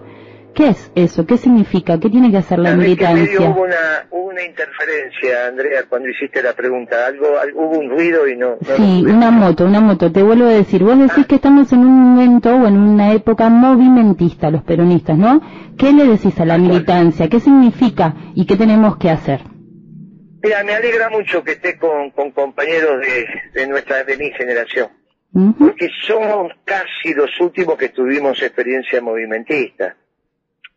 ¿Qué 0.53 0.69
es 0.69 0.93
eso? 0.95 1.25
¿Qué 1.25 1.35
significa? 1.35 1.99
¿Qué 1.99 2.09
tiene 2.09 2.31
que 2.31 2.37
hacer 2.37 2.59
la 2.59 2.73
militancia? 2.73 3.49
hubo 3.49 3.63
una, 3.63 4.07
una 4.11 4.41
interferencia, 4.45 5.47
Andrea, 5.49 5.83
cuando 5.89 6.07
hiciste 6.07 6.41
la 6.41 6.53
pregunta. 6.53 7.05
Algo, 7.05 7.25
hubo 7.55 7.77
un 7.77 7.89
ruido 7.89 8.25
y 8.25 8.37
no. 8.37 8.55
sí, 8.77 9.03
una 9.05 9.31
moto, 9.31 9.65
una 9.65 9.81
moto. 9.81 10.09
Te 10.13 10.23
vuelvo 10.23 10.45
a 10.45 10.51
decir. 10.51 10.85
Vos 10.85 10.97
decís 10.97 11.25
ah. 11.25 11.27
que 11.27 11.35
estamos 11.35 11.73
en 11.73 11.79
un 11.79 12.13
momento 12.15 12.55
o 12.55 12.65
en 12.65 12.77
una 12.77 13.11
época 13.11 13.49
movimentista, 13.49 14.49
los 14.49 14.63
peronistas, 14.63 15.17
¿no? 15.17 15.41
¿Qué 15.77 15.91
le 15.91 16.05
decís 16.05 16.39
a 16.39 16.45
la 16.45 16.57
militancia? 16.57 17.27
¿Qué 17.27 17.41
significa 17.41 18.15
y 18.33 18.45
qué 18.45 18.55
tenemos 18.55 18.95
que 18.95 19.09
hacer? 19.09 19.54
Mira, 20.45 20.63
me 20.63 20.75
alegra 20.75 21.09
mucho 21.09 21.43
que 21.43 21.53
esté 21.53 21.75
con, 21.75 22.11
con 22.11 22.29
compañeros 22.29 23.01
de, 23.01 23.25
de 23.51 23.65
nuestra, 23.65 24.03
de 24.03 24.15
mi 24.15 24.29
generación, 24.29 24.89
porque 25.57 25.89
somos 26.05 26.53
casi 26.63 27.15
los 27.15 27.31
últimos 27.39 27.79
que 27.79 27.89
tuvimos 27.89 28.39
experiencia 28.43 29.01
movimentista. 29.01 29.97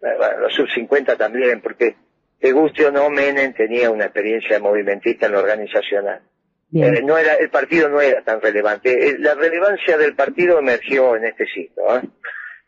Eh, 0.00 0.06
bueno, 0.16 0.38
los 0.38 0.54
sub 0.54 0.70
50 0.70 1.16
también, 1.16 1.60
porque 1.60 1.96
te 2.40 2.50
guste 2.52 2.86
o 2.86 2.90
no, 2.90 3.10
Menem 3.10 3.52
tenía 3.52 3.90
una 3.90 4.06
experiencia 4.06 4.58
movimentista 4.58 5.26
en 5.26 5.32
lo 5.32 5.40
organizacional. 5.40 6.22
Eh, 6.72 7.02
no 7.04 7.18
era, 7.18 7.34
el 7.34 7.50
partido 7.50 7.90
no 7.90 8.00
era 8.00 8.22
tan 8.22 8.40
relevante. 8.40 9.10
Eh, 9.10 9.16
La 9.18 9.34
relevancia 9.34 9.98
del 9.98 10.14
partido 10.14 10.60
emergió 10.60 11.14
en 11.14 11.26
este 11.26 11.44
¿eh? 11.44 12.08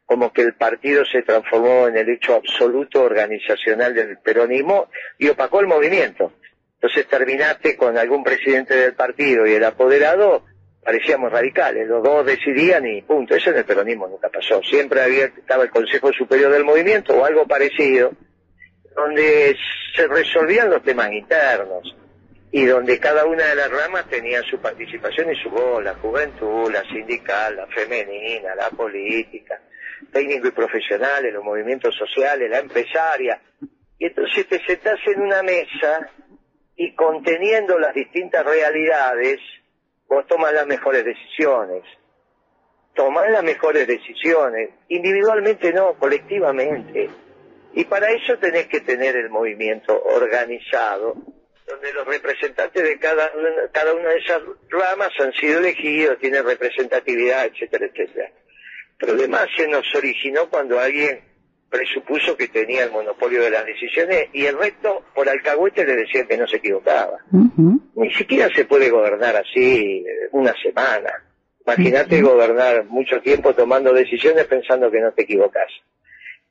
como 0.04 0.34
que 0.34 0.42
el 0.42 0.52
partido 0.52 1.06
se 1.06 1.22
transformó 1.22 1.88
en 1.88 1.96
el 1.96 2.10
hecho 2.10 2.34
absoluto 2.34 3.04
organizacional 3.04 3.94
del 3.94 4.18
peronismo 4.18 4.90
y 5.16 5.28
opacó 5.28 5.60
el 5.60 5.66
movimiento. 5.66 6.34
Entonces 6.82 7.06
terminaste 7.08 7.76
con 7.76 7.98
algún 7.98 8.24
presidente 8.24 8.74
del 8.74 8.94
partido 8.94 9.46
y 9.46 9.52
el 9.52 9.64
apoderado, 9.64 10.46
parecíamos 10.82 11.30
radicales, 11.30 11.86
los 11.86 12.02
dos 12.02 12.24
decidían 12.24 12.86
y 12.86 13.02
punto. 13.02 13.34
Eso 13.34 13.50
en 13.50 13.58
el 13.58 13.66
peronismo 13.66 14.08
nunca 14.08 14.30
pasó. 14.30 14.62
Siempre 14.62 15.02
había, 15.02 15.26
estaba 15.26 15.64
el 15.64 15.70
Consejo 15.70 16.10
Superior 16.10 16.50
del 16.50 16.64
Movimiento 16.64 17.14
o 17.14 17.24
algo 17.26 17.46
parecido, 17.46 18.12
donde 18.96 19.54
se 19.94 20.06
resolvían 20.06 20.70
los 20.70 20.82
temas 20.82 21.12
internos 21.12 21.94
y 22.50 22.64
donde 22.64 22.98
cada 22.98 23.26
una 23.26 23.44
de 23.44 23.56
las 23.56 23.70
ramas 23.70 24.08
tenía 24.08 24.42
su 24.44 24.58
participación 24.58 25.30
y 25.30 25.36
su 25.36 25.50
voz, 25.50 25.84
la 25.84 25.94
juventud, 25.96 26.72
la 26.72 26.82
sindical, 26.84 27.56
la 27.56 27.66
femenina, 27.66 28.54
la 28.54 28.70
política, 28.70 29.60
técnico 30.10 30.48
y 30.48 30.52
profesionales, 30.52 31.30
los 31.34 31.44
movimientos 31.44 31.94
sociales, 31.94 32.48
la 32.48 32.60
empresaria. 32.60 33.38
Y 33.98 34.06
entonces 34.06 34.48
te 34.48 34.58
sentás 34.64 34.98
en 35.06 35.20
una 35.20 35.42
mesa 35.42 36.10
y 36.80 36.94
conteniendo 36.94 37.78
las 37.78 37.94
distintas 37.94 38.42
realidades, 38.42 39.38
vos 40.08 40.26
tomas 40.26 40.54
las 40.54 40.66
mejores 40.66 41.04
decisiones. 41.04 41.82
Tomás 42.94 43.30
las 43.30 43.44
mejores 43.44 43.86
decisiones, 43.86 44.70
individualmente 44.88 45.74
no, 45.74 45.92
colectivamente. 45.98 47.10
Y 47.74 47.84
para 47.84 48.10
eso 48.12 48.38
tenés 48.38 48.66
que 48.68 48.80
tener 48.80 49.14
el 49.14 49.28
movimiento 49.28 50.02
organizado, 50.02 51.16
donde 51.66 51.92
los 51.92 52.06
representantes 52.06 52.82
de 52.82 52.98
cada 52.98 53.30
cada 53.72 53.92
una 53.92 54.08
de 54.08 54.18
esas 54.18 54.40
ramas 54.70 55.10
han 55.20 55.34
sido 55.34 55.58
elegidos, 55.58 56.18
tienen 56.18 56.46
representatividad, 56.46 57.44
etcétera, 57.44 57.90
etcétera. 57.92 58.30
El 59.00 59.06
problema 59.06 59.46
se 59.54 59.68
nos 59.68 59.84
originó 59.94 60.48
cuando 60.48 60.80
alguien 60.80 61.29
presupuso 61.70 62.36
que 62.36 62.48
tenía 62.48 62.84
el 62.84 62.90
monopolio 62.90 63.42
de 63.42 63.50
las 63.50 63.64
decisiones 63.64 64.28
y 64.32 64.44
el 64.46 64.58
resto, 64.58 65.02
por 65.14 65.28
alcahuete, 65.28 65.84
le 65.86 65.96
decían 65.96 66.26
que 66.26 66.36
no 66.36 66.46
se 66.46 66.56
equivocaba. 66.56 67.18
Ni 67.94 68.12
siquiera 68.14 68.48
se 68.54 68.64
puede 68.64 68.90
gobernar 68.90 69.36
así 69.36 70.04
eh, 70.06 70.28
una 70.32 70.52
semana. 70.62 71.12
Imagínate 71.66 72.20
gobernar 72.22 72.84
mucho 72.86 73.20
tiempo 73.20 73.54
tomando 73.54 73.92
decisiones 73.92 74.46
pensando 74.46 74.90
que 74.90 75.00
no 75.00 75.12
te 75.12 75.22
equivocas. 75.22 75.68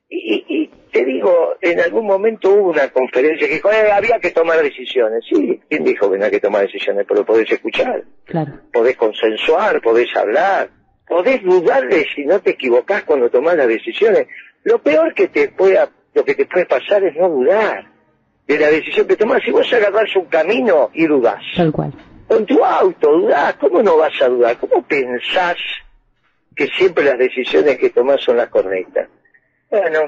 Y, 0.08 0.16
y- 0.48 0.62
y 0.62 0.70
te 0.90 1.04
digo, 1.04 1.54
en 1.60 1.78
algún 1.80 2.06
momento 2.06 2.50
hubo 2.52 2.70
una 2.70 2.88
conferencia 2.88 3.46
que 3.46 3.54
dijo, 3.54 3.70
"Eh, 3.70 3.92
había 3.92 4.18
que 4.18 4.30
tomar 4.30 4.60
decisiones. 4.62 5.22
Sí, 5.28 5.60
¿quién 5.68 5.84
dijo 5.84 6.10
que 6.10 6.18
no 6.18 6.24
hay 6.24 6.30
que 6.32 6.40
tomar 6.40 6.62
decisiones? 6.62 7.04
Pero 7.08 7.24
podés 7.24 7.50
escuchar, 7.52 8.02
Claro. 8.24 8.60
podés 8.72 8.96
consensuar, 8.96 9.80
podés 9.82 10.08
hablar, 10.16 10.70
podés 11.06 11.42
dudar 11.44 11.86
de 11.88 12.06
si 12.14 12.24
no 12.24 12.40
te 12.40 12.50
equivocás 12.50 13.04
cuando 13.04 13.28
tomás 13.30 13.56
las 13.56 13.68
decisiones. 13.68 14.26
Lo 14.64 14.78
peor 14.78 15.14
que 15.14 15.28
te 15.28 15.48
pueda, 15.48 15.88
lo 16.14 16.24
que 16.24 16.34
te 16.34 16.46
puede 16.46 16.66
pasar 16.66 17.02
es 17.04 17.16
no 17.16 17.28
dudar 17.28 17.86
de 18.46 18.58
la 18.58 18.68
decisión 18.68 19.06
que 19.06 19.16
tomás. 19.16 19.42
Si 19.44 19.50
vos 19.50 19.72
agarrás 19.72 20.14
un 20.16 20.26
camino 20.26 20.90
y 20.92 21.06
dudás, 21.06 21.42
Tal 21.56 21.72
cual. 21.72 21.92
con 22.28 22.44
tu 22.46 22.64
auto, 22.64 23.10
dudás, 23.12 23.54
¿cómo 23.54 23.82
no 23.82 23.96
vas 23.96 24.20
a 24.20 24.28
dudar? 24.28 24.56
¿Cómo 24.58 24.82
pensás 24.86 25.56
que 26.54 26.66
siempre 26.68 27.04
las 27.04 27.18
decisiones 27.18 27.78
que 27.78 27.90
tomás 27.90 28.20
son 28.22 28.36
las 28.36 28.48
correctas? 28.48 29.08
Bueno, 29.70 30.00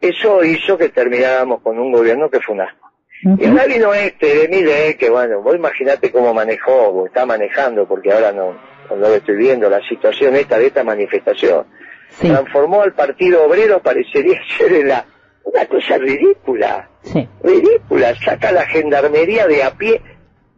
eso 0.00 0.42
hizo 0.42 0.76
que 0.78 0.88
termináramos 0.88 1.60
con 1.62 1.78
un 1.78 1.92
gobierno 1.92 2.30
que 2.30 2.40
fue 2.40 2.54
un 2.54 2.62
asco. 2.62 2.90
Y 3.22 3.28
Ujú. 3.28 3.48
ahora 3.48 3.66
vino 3.66 3.92
este 3.92 4.34
de 4.34 4.48
Milei, 4.48 4.94
que 4.96 5.10
bueno, 5.10 5.42
vos 5.42 5.54
imaginate 5.54 6.10
cómo 6.10 6.32
manejó, 6.32 6.72
o 6.88 7.06
está 7.06 7.26
manejando, 7.26 7.86
porque 7.86 8.10
ahora 8.10 8.32
no, 8.32 8.58
no 8.88 8.96
lo 8.96 9.14
estoy 9.14 9.36
viendo, 9.36 9.68
la 9.68 9.86
situación 9.86 10.34
esta 10.36 10.58
de 10.58 10.68
esta 10.68 10.82
manifestación. 10.82 11.66
Sí, 12.20 12.28
Transformó 12.28 12.82
al 12.82 12.92
Partido 12.92 13.44
Obrero, 13.44 13.80
parecería 13.82 14.40
ser 14.58 14.72
en 14.72 14.88
la, 14.88 15.04
una 15.44 15.66
cosa 15.66 15.96
ridícula 15.98 16.88
sí. 17.02 17.26
ridícula, 17.42 18.14
saca 18.16 18.52
la 18.52 18.66
gendarmería 18.66 19.46
de 19.46 19.62
a 19.62 19.72
pie. 19.72 20.00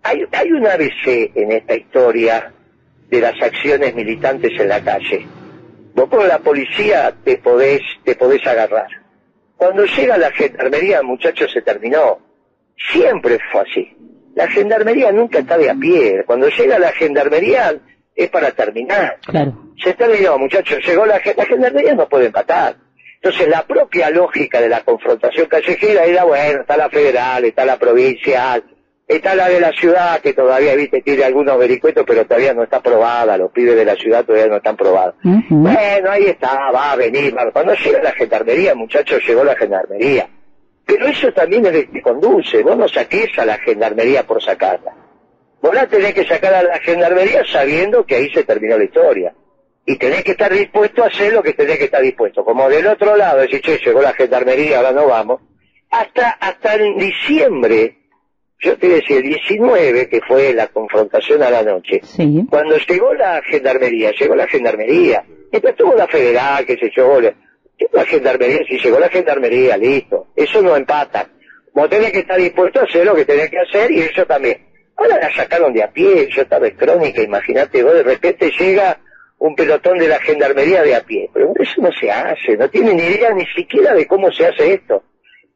Hay, 0.02 0.24
hay 0.32 0.52
un 0.52 0.66
ABC 0.66 1.30
en 1.34 1.52
esta 1.52 1.76
historia 1.76 2.52
de 3.08 3.20
las 3.20 3.40
acciones 3.40 3.94
militantes 3.94 4.50
en 4.58 4.68
la 4.68 4.82
calle. 4.82 5.26
Vos 5.94 6.08
con 6.08 6.26
la 6.26 6.38
policía 6.38 7.14
te 7.22 7.38
podés, 7.38 7.82
te 8.04 8.16
podés 8.16 8.44
agarrar. 8.46 8.88
Cuando 9.56 9.84
llega 9.84 10.16
la 10.18 10.32
gendarmería, 10.32 11.02
muchachos, 11.02 11.52
se 11.52 11.62
terminó. 11.62 12.18
Siempre 12.90 13.38
fue 13.52 13.60
así. 13.60 13.96
La 14.34 14.48
gendarmería 14.48 15.12
nunca 15.12 15.38
está 15.38 15.58
de 15.58 15.70
a 15.70 15.74
pie. 15.74 16.24
Cuando 16.26 16.48
llega 16.48 16.78
la 16.78 16.90
gendarmería 16.92 17.78
es 18.14 18.28
para 18.30 18.50
terminar. 18.52 19.18
Claro. 19.24 19.52
Se 19.82 19.94
terminó, 19.94 20.38
muchachos, 20.38 20.78
llegó 20.86 21.06
la, 21.06 21.18
gen- 21.20 21.34
la 21.36 21.46
gendarmería, 21.46 21.94
no 21.94 22.08
puede 22.08 22.26
empatar. 22.26 22.76
Entonces 23.16 23.48
la 23.48 23.62
propia 23.62 24.10
lógica 24.10 24.60
de 24.60 24.68
la 24.68 24.80
confrontación 24.80 25.46
callejera 25.46 26.04
era, 26.04 26.24
bueno, 26.24 26.60
está 26.62 26.76
la 26.76 26.90
federal, 26.90 27.44
está 27.44 27.64
la 27.64 27.78
provincial, 27.78 28.64
está 29.06 29.34
la 29.36 29.48
de 29.48 29.60
la 29.60 29.70
ciudad, 29.72 30.20
que 30.20 30.32
todavía, 30.34 30.74
viste, 30.74 31.02
tiene 31.02 31.22
algunos 31.24 31.56
vericuetos, 31.58 32.04
pero 32.06 32.24
todavía 32.24 32.52
no 32.52 32.64
está 32.64 32.78
aprobada, 32.78 33.36
los 33.36 33.52
pibes 33.52 33.76
de 33.76 33.84
la 33.84 33.94
ciudad 33.94 34.24
todavía 34.24 34.48
no 34.48 34.56
están 34.56 34.76
probados. 34.76 35.14
Bueno, 35.22 36.10
ahí 36.10 36.24
está, 36.24 36.70
va 36.72 36.92
a 36.92 36.96
venir, 36.96 37.36
va. 37.36 37.50
cuando 37.52 37.74
llega 37.74 38.02
la 38.02 38.12
gendarmería, 38.12 38.74
muchachos, 38.74 39.22
llegó 39.26 39.44
la 39.44 39.54
gendarmería. 39.56 40.28
Pero 40.84 41.06
eso 41.06 41.32
también 41.32 41.64
es 41.66 41.72
de 41.72 41.88
que 41.90 42.02
conduce, 42.02 42.60
vos 42.64 42.76
no 42.76 42.88
saques 42.88 43.38
a 43.38 43.44
la 43.46 43.56
gendarmería 43.58 44.24
por 44.26 44.42
sacarla. 44.42 44.92
Vos 45.62 45.72
la 45.72 45.86
tenés 45.86 46.12
que 46.12 46.24
sacar 46.26 46.52
a 46.54 46.62
la 46.64 46.78
gendarmería 46.80 47.44
sabiendo 47.46 48.04
que 48.04 48.16
ahí 48.16 48.28
se 48.30 48.42
terminó 48.42 48.76
la 48.76 48.84
historia. 48.84 49.32
Y 49.86 49.96
tenés 49.96 50.24
que 50.24 50.32
estar 50.32 50.52
dispuesto 50.52 51.04
a 51.04 51.06
hacer 51.06 51.32
lo 51.32 51.42
que 51.42 51.54
tenés 51.54 51.78
que 51.78 51.84
estar 51.84 52.02
dispuesto. 52.02 52.44
Como 52.44 52.68
del 52.68 52.86
otro 52.88 53.16
lado, 53.16 53.40
decís, 53.40 53.60
che, 53.62 53.78
llegó 53.78 54.02
la 54.02 54.12
gendarmería, 54.12 54.78
ahora 54.78 54.90
no 54.92 55.06
vamos. 55.06 55.40
Hasta, 55.90 56.30
hasta 56.30 56.74
en 56.74 56.96
diciembre, 56.98 57.96
yo 58.58 58.76
te 58.76 58.88
decía, 58.88 59.18
el 59.18 59.22
19, 59.22 60.08
que 60.08 60.20
fue 60.26 60.52
la 60.52 60.66
confrontación 60.66 61.42
a 61.42 61.50
la 61.50 61.62
noche, 61.62 62.00
Sí. 62.04 62.44
cuando 62.50 62.76
llegó 62.78 63.14
la 63.14 63.40
gendarmería, 63.42 64.10
llegó 64.12 64.34
la 64.34 64.46
gendarmería. 64.48 65.24
Después 65.50 65.76
tuvo 65.76 65.94
la 65.94 66.08
federal, 66.08 66.66
que 66.66 66.76
se 66.76 66.90
la 66.96 67.34
la 67.92 68.04
gendarmería, 68.04 68.60
si 68.68 68.78
llegó 68.78 68.98
la 68.98 69.08
gendarmería, 69.08 69.76
listo. 69.76 70.28
Eso 70.34 70.60
no 70.62 70.76
empata. 70.76 71.28
Vos 71.72 71.88
tenés 71.88 72.12
que 72.12 72.20
estar 72.20 72.38
dispuesto 72.38 72.80
a 72.80 72.84
hacer 72.84 73.04
lo 73.06 73.14
que 73.14 73.24
tenés 73.24 73.48
que 73.50 73.58
hacer 73.58 73.90
y 73.90 74.00
eso 74.00 74.26
también. 74.26 74.71
Ahora 74.96 75.18
la 75.18 75.34
sacaron 75.34 75.72
de 75.72 75.82
a 75.82 75.90
pie, 75.90 76.28
yo 76.30 76.42
estaba 76.42 76.66
en 76.66 76.76
crónica, 76.76 77.22
imagínate, 77.22 77.82
vos 77.82 77.94
de 77.94 78.02
repente 78.02 78.50
llega 78.58 78.98
un 79.38 79.56
pelotón 79.56 79.98
de 79.98 80.06
la 80.06 80.20
gendarmería 80.20 80.82
de 80.82 80.94
a 80.94 81.00
pie. 81.02 81.28
Pero 81.32 81.52
eso 81.58 81.80
no 81.80 81.90
se 81.92 82.10
hace, 82.10 82.56
no 82.56 82.68
tienen 82.70 82.98
idea 82.98 83.32
ni 83.34 83.46
siquiera 83.46 83.92
de 83.94 84.06
cómo 84.06 84.30
se 84.30 84.46
hace 84.46 84.74
esto. 84.74 85.02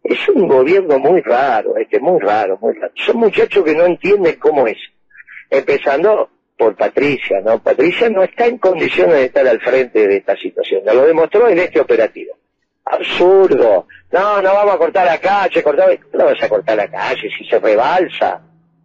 Es 0.03 0.29
un 0.29 0.49
gobierno 0.49 0.99
muy 0.99 1.21
raro, 1.21 1.77
este, 1.77 2.01
muy 2.01 2.21
raro, 2.21 2.59
muy 2.61 2.75
raro. 2.75 2.93
Son 2.97 3.17
muchachos 3.17 3.65
que 3.65 3.75
no 3.75 3.87
entienden 3.87 4.37
cómo 4.37 4.67
es. 4.67 4.79
Empezando 5.51 6.31
por 6.57 6.75
Patricia, 6.75 7.41
¿no? 7.45 7.63
Patricia 7.63 8.09
no 8.09 8.23
está 8.23 8.47
en 8.47 8.59
condiciones 8.59 9.15
de 9.15 9.25
estar 9.27 9.47
al 9.47 9.61
frente 9.61 10.07
de 10.07 10.17
esta 10.17 10.37
situación. 10.37 10.85
Nos 10.85 10.95
lo 10.95 11.07
demostró 11.07 11.49
en 11.49 11.59
este 11.59 11.81
operativo. 11.81 12.37
Absurdo. 12.85 13.87
No, 14.13 14.43
no 14.43 14.55
vamos 14.55 14.75
a 14.75 14.79
cortar 14.79 15.07
la 15.07 15.19
calle, 15.19 15.63
cortar... 15.63 15.99
No 16.13 16.25
vas 16.25 16.43
a 16.43 16.49
cortar 16.49 16.77
la 16.77 16.89
calle 16.89 17.29
si 17.37 17.45
se 17.45 17.59
rebalsa. 17.59 18.41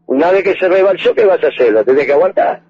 Una 0.07 0.31
vez 0.31 0.43
que 0.43 0.55
se 0.55 0.67
rebalsó, 0.67 1.13
¿qué 1.15 1.25
vas 1.25 1.43
a 1.43 1.47
hacer? 1.47 1.71
¿Lo 1.71 1.83
tenés 1.85 2.05
que 2.05 2.13
aguantar? 2.13 2.61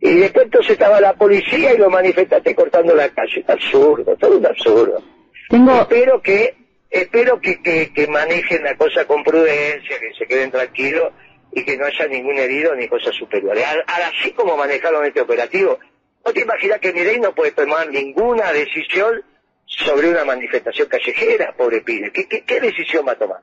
Y 0.00 0.14
después 0.18 0.44
entonces 0.44 0.72
estaba 0.72 1.00
la 1.00 1.14
policía 1.14 1.72
y 1.74 1.78
lo 1.78 1.88
manifestaste 1.90 2.54
cortando 2.54 2.94
la 2.94 3.08
calle. 3.08 3.40
Es 3.40 3.48
absurdo, 3.48 4.14
todo 4.16 4.36
un 4.38 4.46
absurdo. 4.46 5.02
Tengo, 5.48 5.80
Espero 5.80 6.20
que 6.22 6.54
espero 6.90 7.40
que, 7.40 7.60
que, 7.62 7.92
que 7.92 8.06
manejen 8.06 8.62
la 8.62 8.76
cosa 8.76 9.04
con 9.06 9.24
prudencia, 9.24 9.98
que 9.98 10.12
se 10.16 10.26
queden 10.26 10.50
tranquilos 10.50 11.12
y 11.52 11.64
que 11.64 11.76
no 11.76 11.86
haya 11.86 12.06
ningún 12.06 12.36
herido 12.38 12.74
ni 12.76 12.86
cosas 12.88 13.14
superiores. 13.16 13.64
Al- 13.66 13.84
así 14.12 14.30
como 14.32 14.56
manejaron 14.56 15.04
este 15.04 15.20
operativo, 15.20 15.78
¿no 16.24 16.32
te 16.32 16.40
imaginas 16.42 16.78
que 16.80 16.92
Milei 16.92 17.18
no 17.18 17.34
puede 17.34 17.52
tomar 17.52 17.88
ninguna 17.88 18.52
decisión 18.52 19.22
sobre 19.66 20.08
una 20.10 20.24
manifestación 20.24 20.86
callejera, 20.88 21.54
pobre 21.56 21.80
pibe? 21.80 22.12
¿Qué, 22.12 22.28
qué, 22.28 22.42
qué 22.44 22.60
decisión 22.60 23.06
va 23.08 23.12
a 23.12 23.18
tomar? 23.18 23.40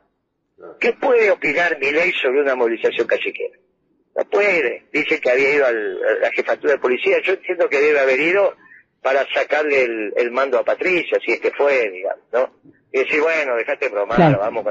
¿Qué 0.80 0.94
puede 0.94 1.32
opinar 1.32 1.78
Milei 1.80 2.12
sobre 2.14 2.42
una 2.42 2.56
movilización 2.56 3.08
callejera? 3.08 3.58
No 4.16 4.26
puede. 4.26 4.86
Dice 4.92 5.20
que 5.22 5.30
había 5.32 5.56
ido 5.56 5.66
al- 5.66 6.00
a 6.04 6.14
la 6.24 6.32
jefatura 6.32 6.74
de 6.74 6.80
policía. 6.80 7.18
Yo 7.24 7.34
entiendo 7.34 7.70
que 7.70 7.80
debe 7.80 8.00
haber 8.00 8.20
ido 8.20 8.56
para 9.02 9.26
sacarle 9.34 9.84
el, 9.84 10.14
el 10.18 10.32
mando 10.32 10.60
a 10.60 10.64
Patricia, 10.66 11.18
si 11.26 11.32
es 11.32 11.40
que 11.40 11.52
fue, 11.52 11.90
digamos, 11.90 12.26
¿no? 12.34 12.54
Y 12.92 13.00
decir, 13.00 13.22
bueno, 13.22 13.56
dejate 13.56 13.90
bromar, 13.90 14.18
Claro. 14.18 14.40
vamos. 14.40 14.66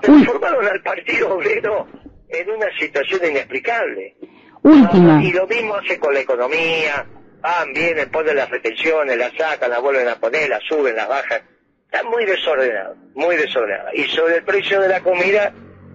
Transformaron 0.00 0.66
al 0.66 0.82
Partido 0.82 1.34
Obrero 1.34 1.88
en 2.28 2.50
una 2.50 2.66
situación 2.78 3.20
inexplicable. 3.30 4.16
Última. 4.62 5.22
Y 5.22 5.32
lo 5.32 5.46
mismo 5.46 5.74
hace 5.76 5.98
con 5.98 6.12
la 6.14 6.20
economía. 6.20 7.06
Van, 7.40 7.72
vienen, 7.72 8.10
ponen 8.10 8.36
las 8.36 8.50
retenciones, 8.50 9.16
las 9.16 9.32
sacan, 9.34 9.70
las 9.70 9.80
vuelven 9.80 10.08
a 10.08 10.16
poner, 10.18 10.48
las 10.48 10.62
suben, 10.64 10.96
las 10.96 11.08
bajan. 11.08 11.40
Está 11.90 12.06
muy 12.06 12.26
desordenado, 12.26 12.96
muy 13.14 13.36
desordenado. 13.36 13.88
Y 13.94 14.02
sobre 14.04 14.36
el 14.36 14.44
precio 14.44 14.80
de 14.80 14.88
la 14.88 15.00
comida, 15.00 15.54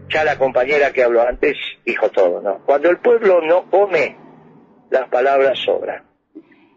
ya 0.09 0.23
la 0.23 0.37
compañera 0.39 0.91
que 0.91 1.03
habló 1.03 1.21
antes 1.21 1.55
dijo 1.85 2.09
todo, 2.09 2.41
¿no? 2.41 2.63
Cuando 2.65 2.89
el 2.89 2.97
pueblo 2.97 3.41
no 3.41 3.69
come, 3.69 4.17
las 4.89 5.07
palabras 5.09 5.59
sobran. 5.59 6.03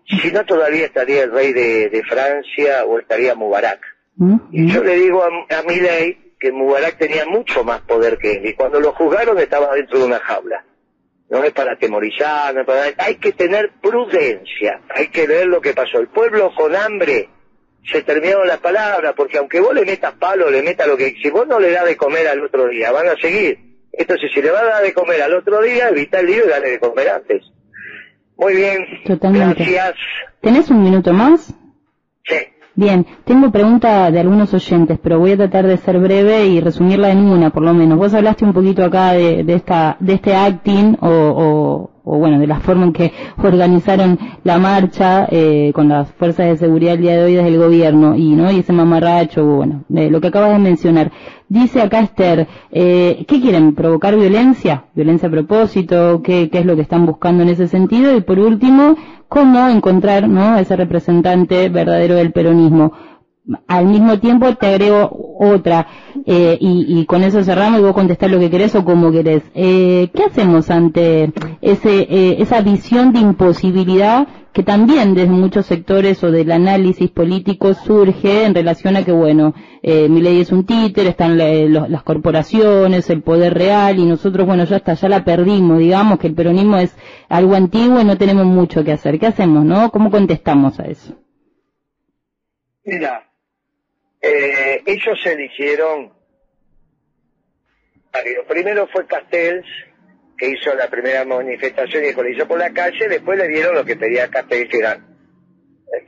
Si 0.05 0.31
no, 0.31 0.45
todavía 0.45 0.85
estaría 0.85 1.25
el 1.25 1.33
rey 1.33 1.53
de, 1.55 2.03
Francia 2.07 2.85
o 2.85 2.99
estaría 2.99 3.35
Mubarak. 3.35 3.81
¿Mm? 4.17 4.37
Y 4.53 4.71
yo 4.71 4.85
le 4.85 4.97
digo 4.97 5.23
a, 5.23 5.29
a 5.29 5.63
ley 5.63 6.35
que 6.39 6.53
Mubarak 6.53 6.99
tenía 6.99 7.25
mucho 7.25 7.65
más 7.65 7.81
poder 7.81 8.19
que 8.19 8.33
él. 8.33 8.47
Y 8.47 8.55
cuando 8.55 8.81
lo 8.81 8.93
juzgaron 8.93 9.39
estaba 9.39 9.75
dentro 9.75 9.99
de 9.99 10.05
una 10.05 10.19
jaula. 10.19 10.63
No 11.31 11.43
es 11.43 11.53
para 11.53 11.73
atemorizar, 11.73 12.55
no 12.55 12.61
es 12.61 12.67
para... 12.67 12.85
hay 12.99 13.17
que 13.17 13.33
tener 13.33 13.73
prudencia, 13.81 14.83
hay 14.91 15.09
que 15.09 15.27
ver 15.27 15.47
lo 15.47 15.61
que 15.61 15.73
pasó. 15.73 15.99
El 15.99 16.09
pueblo 16.09 16.55
con 16.55 16.77
hambre 16.77 17.31
se 17.91 18.03
terminaron 18.03 18.47
las 18.47 18.59
palabras, 18.59 19.15
porque 19.17 19.39
aunque 19.39 19.61
vos 19.61 19.75
le 19.75 19.85
metas 19.85 20.15
palo, 20.15 20.51
le 20.51 20.63
metas 20.63 20.87
lo 20.87 20.97
que... 20.97 21.15
Si 21.23 21.31
vos 21.31 21.47
no 21.47 21.59
le 21.61 21.71
das 21.71 21.85
de 21.85 21.97
comer 21.97 22.27
al 22.29 22.43
otro 22.43 22.69
día, 22.69 22.91
van 22.91 23.09
a 23.09 23.17
seguir. 23.17 23.59
Entonces, 23.93 24.31
si 24.35 24.43
le 24.43 24.51
vas 24.51 24.63
a 24.63 24.67
dar 24.67 24.83
de 24.83 24.93
comer 24.93 25.23
al 25.23 25.35
otro 25.35 25.63
día, 25.63 25.89
evita 25.89 26.21
el 26.21 26.27
lío 26.27 26.45
y 26.45 26.49
dale 26.49 26.71
de 26.71 26.81
comer 26.81 27.09
antes. 27.09 27.43
Muy 28.37 28.55
bien. 28.55 28.79
Totalmente. 29.07 29.65
Gracias. 29.65 29.95
¿Tenés 30.41 30.71
un 30.71 30.83
minuto 30.83 31.13
más? 31.13 31.55
Sí. 32.25 32.37
Bien, 32.75 33.07
tengo 33.25 33.51
pregunta 33.51 34.11
de 34.11 34.21
algunos 34.21 34.53
oyentes, 34.53 34.99
pero 35.03 35.19
voy 35.19 35.33
a 35.33 35.37
tratar 35.39 35.67
de 35.67 35.79
ser 35.79 35.99
breve 35.99 36.45
y 36.45 36.61
resumirla 36.61 37.11
en 37.11 37.21
una, 37.21 37.49
por 37.49 37.63
lo 37.63 37.73
menos. 37.73 37.97
Vos 37.97 38.13
hablaste 38.13 38.45
un 38.45 38.53
poquito 38.53 38.85
acá 38.85 39.13
de, 39.13 39.45
de 39.45 39.55
esta, 39.55 39.97
de 39.99 40.13
este 40.13 40.35
acting 40.35 40.99
o, 41.01 41.09
o 41.09 41.96
bueno, 42.15 42.39
de 42.39 42.47
la 42.47 42.61
forma 42.61 42.85
en 42.85 42.93
que 42.93 43.13
organizaron 43.43 44.19
la 44.45 44.59
marcha 44.59 45.27
eh, 45.29 45.73
con 45.75 45.89
las 45.89 46.13
fuerzas 46.13 46.47
de 46.47 46.57
seguridad 46.57 46.95
el 46.95 47.01
día 47.01 47.17
de 47.17 47.25
hoy 47.25 47.35
desde 47.35 47.49
el 47.49 47.59
gobierno 47.59 48.15
y 48.17 48.31
no 48.31 48.51
y 48.53 48.61
ese 48.61 48.73
mamarracho, 48.73 49.45
bueno, 49.45 49.85
de 49.89 50.09
lo 50.09 50.21
que 50.21 50.29
acabas 50.29 50.53
de 50.53 50.61
mencionar. 50.61 51.11
Dice 51.49 51.83
acá 51.83 52.01
Esther, 52.01 52.47
eh, 52.71 53.25
¿qué 53.27 53.41
quieren? 53.41 53.75
¿Provocar 53.75 54.17
violencia? 54.17 54.85
¿Violencia 54.95 55.29
a 55.29 55.33
propósito? 55.33 56.23
¿Qué, 56.23 56.49
¿Qué 56.49 56.59
es 56.59 56.67
lo 56.67 56.77
que 56.77 56.83
están 56.83 57.07
buscando 57.07 57.43
en 57.43 57.49
ese 57.49 57.67
sentido? 57.67 58.17
Y 58.17 58.21
por 58.21 58.39
último, 58.39 58.97
¿cómo 59.29 59.69
encontrar 59.69 60.29
¿no? 60.29 60.55
a 60.55 60.61
ese 60.61 60.77
representante 60.77 61.69
verdadero 61.69 62.15
del 62.15 62.33
peronismo? 62.33 62.93
Al 63.67 63.87
mismo 63.87 64.19
tiempo 64.19 64.55
te 64.57 64.67
agrego 64.67 65.37
otra 65.39 65.87
eh, 66.25 66.57
y, 66.61 67.05
con 67.07 67.23
eso 67.23 67.45
cerramos 67.45 67.81
y 67.81 67.83
vos 67.83 67.93
contestar 67.93 68.31
lo 68.31 68.41
que 68.41 68.51
querés 68.51 68.75
o 68.75 68.85
como 68.85 69.13
querés. 69.13 69.43
Eh, 69.55 70.11
¿Qué 70.15 70.25
hacemos 70.25 70.71
ante 70.71 71.33
ese, 71.61 72.01
eh, 72.09 72.37
esa 72.41 72.61
visión 72.61 73.13
de 73.13 73.21
imposibilidad 73.21 74.27
que 74.57 74.63
también 74.63 75.15
desde 75.15 75.29
muchos 75.29 75.67
sectores 75.67 76.25
o 76.25 76.31
del 76.31 76.51
análisis 76.51 77.11
político 77.11 77.75
surge 77.75 78.45
en 78.45 78.55
relación 78.55 78.97
a 78.97 79.05
que, 79.05 79.13
bueno, 79.13 79.53
eh, 79.83 80.09
mi 80.09 80.23
ley 80.23 80.41
es 80.41 80.51
un 80.51 80.65
títer, 80.65 81.07
están 81.09 81.37
las 81.37 82.03
corporaciones, 82.03 83.11
el 83.11 83.21
poder 83.21 83.53
real 83.53 83.99
y 83.99 84.07
nosotros, 84.07 84.47
bueno, 84.47 84.65
ya 84.65 84.77
está, 84.77 84.95
ya 84.95 85.11
la 85.11 85.25
perdimos, 85.25 85.79
digamos 85.79 86.19
que 86.19 86.29
el 86.29 86.35
peronismo 86.35 86.79
es 86.79 86.97
algo 87.29 87.55
antiguo 87.55 88.01
y 88.01 88.05
no 88.05 88.17
tenemos 88.17 88.47
mucho 88.47 88.83
que 88.83 88.93
hacer. 88.93 89.19
¿Qué 89.19 89.27
hacemos, 89.27 89.63
no? 89.63 89.91
¿Cómo 89.91 90.11
contestamos 90.11 90.81
a 90.81 90.85
eso? 90.85 91.15
Mira, 92.83 93.27
eh, 94.27 94.83
ellos 94.87 95.19
eligieron 95.25 96.17
Primero 98.49 98.87
fue 98.89 99.07
Castells, 99.07 99.67
que 100.39 100.49
hizo 100.49 100.75
la 100.75 100.89
primera 100.89 101.25
manifestación 101.25 102.05
y 102.05 102.13
lo 102.13 102.29
hizo 102.29 102.47
por 102.47 102.59
la 102.59 102.73
calle, 102.73 103.09
después 103.09 103.39
le 103.39 103.49
dieron 103.49 103.75
lo 103.75 103.85
que 103.85 103.97
pedía 103.97 104.29
Castells, 104.29 104.71
que 104.71 104.79
eran 104.79 105.17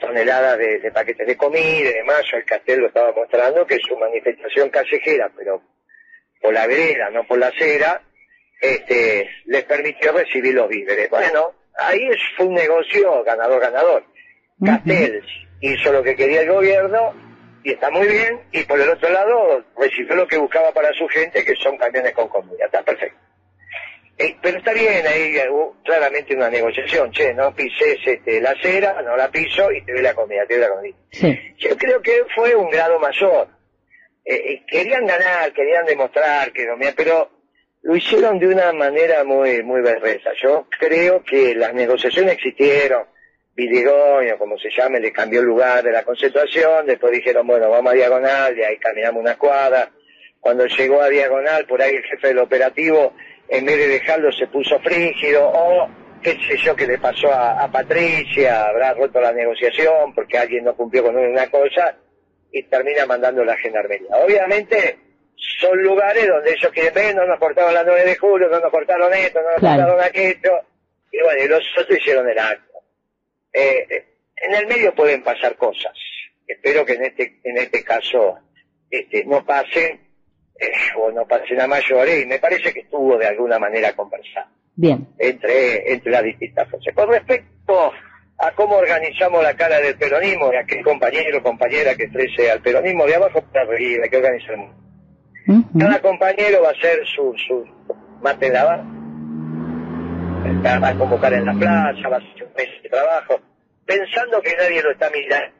toneladas 0.00 0.58
de, 0.58 0.90
paquetes 0.92 1.26
de 1.26 1.36
comida 1.36 1.90
y 1.90 1.92
demás. 1.92 2.22
el 2.32 2.44
Castell 2.44 2.80
lo 2.80 2.88
estaba 2.88 3.12
mostrando 3.12 3.66
que 3.66 3.78
su 3.78 3.96
manifestación 3.96 4.70
callejera, 4.70 5.30
pero 5.36 5.62
por 6.40 6.52
la 6.52 6.66
vereda, 6.66 7.10
no 7.10 7.26
por 7.26 7.38
la 7.38 7.48
acera, 7.48 8.02
este, 8.60 9.28
les 9.46 9.64
permitió 9.64 10.12
recibir 10.12 10.54
los 10.54 10.68
víveres. 10.68 11.08
Bueno, 11.10 11.54
ahí 11.76 12.08
fue 12.36 12.46
un 12.46 12.54
negocio 12.54 13.22
ganador-ganador. 13.24 14.04
Castells 14.64 15.26
hizo 15.60 15.92
lo 15.92 16.02
que 16.02 16.16
quería 16.16 16.42
el 16.42 16.48
gobierno 16.48 17.27
y 17.64 17.72
está 17.72 17.90
muy 17.90 18.06
bien, 18.06 18.40
y 18.52 18.64
por 18.64 18.80
el 18.80 18.88
otro 18.90 19.10
lado 19.10 19.64
recibió 19.76 20.16
lo 20.16 20.26
que 20.26 20.38
buscaba 20.38 20.72
para 20.72 20.92
su 20.92 21.06
gente, 21.08 21.44
que 21.44 21.54
son 21.56 21.76
camiones 21.76 22.12
con 22.12 22.28
comida, 22.28 22.66
está 22.66 22.82
perfecto. 22.82 23.18
Eh, 24.20 24.36
pero 24.42 24.58
está 24.58 24.72
bien, 24.72 25.06
ahí 25.06 25.36
hubo 25.48 25.76
claramente 25.84 26.34
una 26.34 26.50
negociación, 26.50 27.12
che, 27.12 27.32
no 27.34 27.54
pises 27.54 27.98
este, 28.04 28.40
la 28.40 28.50
acera, 28.50 29.00
no 29.02 29.16
la 29.16 29.30
piso 29.30 29.70
y 29.70 29.84
te 29.84 29.92
doy 29.92 30.02
la 30.02 30.14
comida, 30.14 30.44
te 30.44 30.54
doy 30.54 30.62
la 30.62 30.70
comida. 30.70 30.96
Yo 31.56 31.76
creo 31.76 32.02
que 32.02 32.24
fue 32.34 32.54
un 32.56 32.68
grado 32.68 32.98
mayor. 32.98 33.48
Eh, 34.24 34.34
eh, 34.34 34.62
querían 34.66 35.06
ganar, 35.06 35.52
querían 35.52 35.86
demostrar 35.86 36.52
que 36.52 36.66
no 36.66 36.76
pero 36.96 37.30
lo 37.82 37.94
hicieron 37.96 38.40
de 38.40 38.48
una 38.48 38.72
manera 38.72 39.22
muy, 39.22 39.62
muy 39.62 39.82
berreza. 39.82 40.30
Yo 40.42 40.66
creo 40.78 41.22
que 41.22 41.54
las 41.54 41.72
negociaciones 41.72 42.34
existieron, 42.34 43.06
Vidigoño, 43.58 44.38
como 44.38 44.56
se 44.56 44.70
llame, 44.70 45.00
le 45.00 45.10
cambió 45.10 45.40
el 45.40 45.46
lugar 45.46 45.82
de 45.82 45.90
la 45.90 46.04
concentración, 46.04 46.86
después 46.86 47.12
dijeron, 47.12 47.44
bueno, 47.44 47.68
vamos 47.68 47.90
a 47.90 47.96
Diagonal, 47.96 48.56
y 48.56 48.62
ahí 48.62 48.76
caminamos 48.76 49.20
una 49.20 49.36
cuadra. 49.36 49.90
Cuando 50.38 50.64
llegó 50.66 51.02
a 51.02 51.08
Diagonal, 51.08 51.66
por 51.66 51.82
ahí 51.82 51.96
el 51.96 52.04
jefe 52.04 52.28
del 52.28 52.38
operativo, 52.38 53.14
en 53.48 53.66
vez 53.66 53.78
de 53.78 53.88
dejarlo, 53.88 54.30
se 54.30 54.46
puso 54.46 54.78
frígido, 54.78 55.50
o 55.52 55.88
qué 56.22 56.38
sé 56.46 56.56
yo 56.58 56.76
que 56.76 56.86
le 56.86 56.98
pasó 56.98 57.32
a, 57.32 57.68
Patricia, 57.72 58.66
habrá 58.66 58.94
roto 58.94 59.20
la 59.20 59.32
negociación 59.32 60.14
porque 60.14 60.38
alguien 60.38 60.62
no 60.62 60.76
cumplió 60.76 61.02
con 61.02 61.16
una 61.16 61.50
cosa, 61.50 61.96
y 62.52 62.62
termina 62.62 63.06
mandando 63.06 63.44
la 63.44 63.56
gendarmería. 63.56 64.06
Obviamente, 64.24 64.98
son 65.58 65.82
lugares 65.82 66.28
donde 66.28 66.52
ellos 66.52 66.70
quieren 66.70 66.94
ver, 66.94 67.16
no 67.16 67.26
nos 67.26 67.40
cortaron 67.40 67.74
la 67.74 67.82
9 67.82 68.04
de 68.04 68.16
julio, 68.18 68.48
no 68.48 68.60
nos 68.60 68.70
cortaron 68.70 69.12
esto, 69.14 69.40
no 69.42 69.50
nos 69.50 69.60
cortaron 69.60 70.00
aquello, 70.00 70.60
y 71.10 71.20
bueno, 71.22 71.42
y 71.42 71.48
los 71.48 71.64
otros 71.76 71.98
hicieron 71.98 72.28
el 72.28 72.38
acto. 72.38 72.67
Eh, 73.52 74.04
en 74.36 74.54
el 74.54 74.66
medio 74.66 74.94
pueden 74.94 75.22
pasar 75.22 75.56
cosas. 75.56 75.92
Espero 76.46 76.84
que 76.84 76.94
en 76.94 77.04
este, 77.04 77.40
en 77.44 77.58
este 77.58 77.82
caso 77.84 78.38
este, 78.90 79.24
no 79.24 79.44
pasen 79.44 80.00
eh, 80.58 80.72
o 80.96 81.10
no 81.10 81.26
pasen 81.26 81.60
a 81.60 81.66
mayores 81.66 82.22
y 82.22 82.26
me 82.26 82.38
parece 82.38 82.72
que 82.72 82.80
estuvo 82.80 83.16
de 83.18 83.26
alguna 83.26 83.58
manera 83.58 83.92
conversado. 83.94 84.48
Bien. 84.74 85.08
Entre, 85.18 85.92
entre 85.92 86.12
las 86.12 86.22
distintas 86.22 86.68
fuerzas. 86.70 86.94
Con 86.94 87.08
respecto 87.10 87.92
a 88.38 88.52
cómo 88.52 88.76
organizamos 88.76 89.42
la 89.42 89.56
cara 89.56 89.80
del 89.80 89.96
peronismo, 89.96 90.52
y 90.52 90.56
aquel 90.56 90.84
compañero 90.84 91.38
o 91.38 91.42
compañera 91.42 91.96
que 91.96 92.06
ofrece 92.06 92.50
al 92.50 92.62
peronismo 92.62 93.04
de 93.04 93.16
abajo 93.16 93.42
para 93.52 93.64
arriba, 93.64 94.04
hay 94.04 94.10
que 94.10 94.16
organizar 94.16 94.56
Cada 95.78 96.00
compañero 96.00 96.62
va 96.62 96.68
a 96.68 96.72
hacer 96.72 97.04
su, 97.06 97.34
su 97.36 97.66
mate 98.22 98.50
va 98.50 98.97
a 100.64 100.94
convocar 100.96 101.32
en 101.32 101.46
la 101.46 101.54
plaza, 101.54 102.08
va 102.08 102.16
a 102.16 102.18
hacer 102.18 102.44
un 102.44 102.52
mes 102.54 102.82
de 102.82 102.88
trabajo 102.88 103.40
pensando 103.84 104.40
que 104.42 104.54
nadie 104.56 104.82
lo 104.82 104.90
está 104.90 105.10
mirando. 105.10 105.56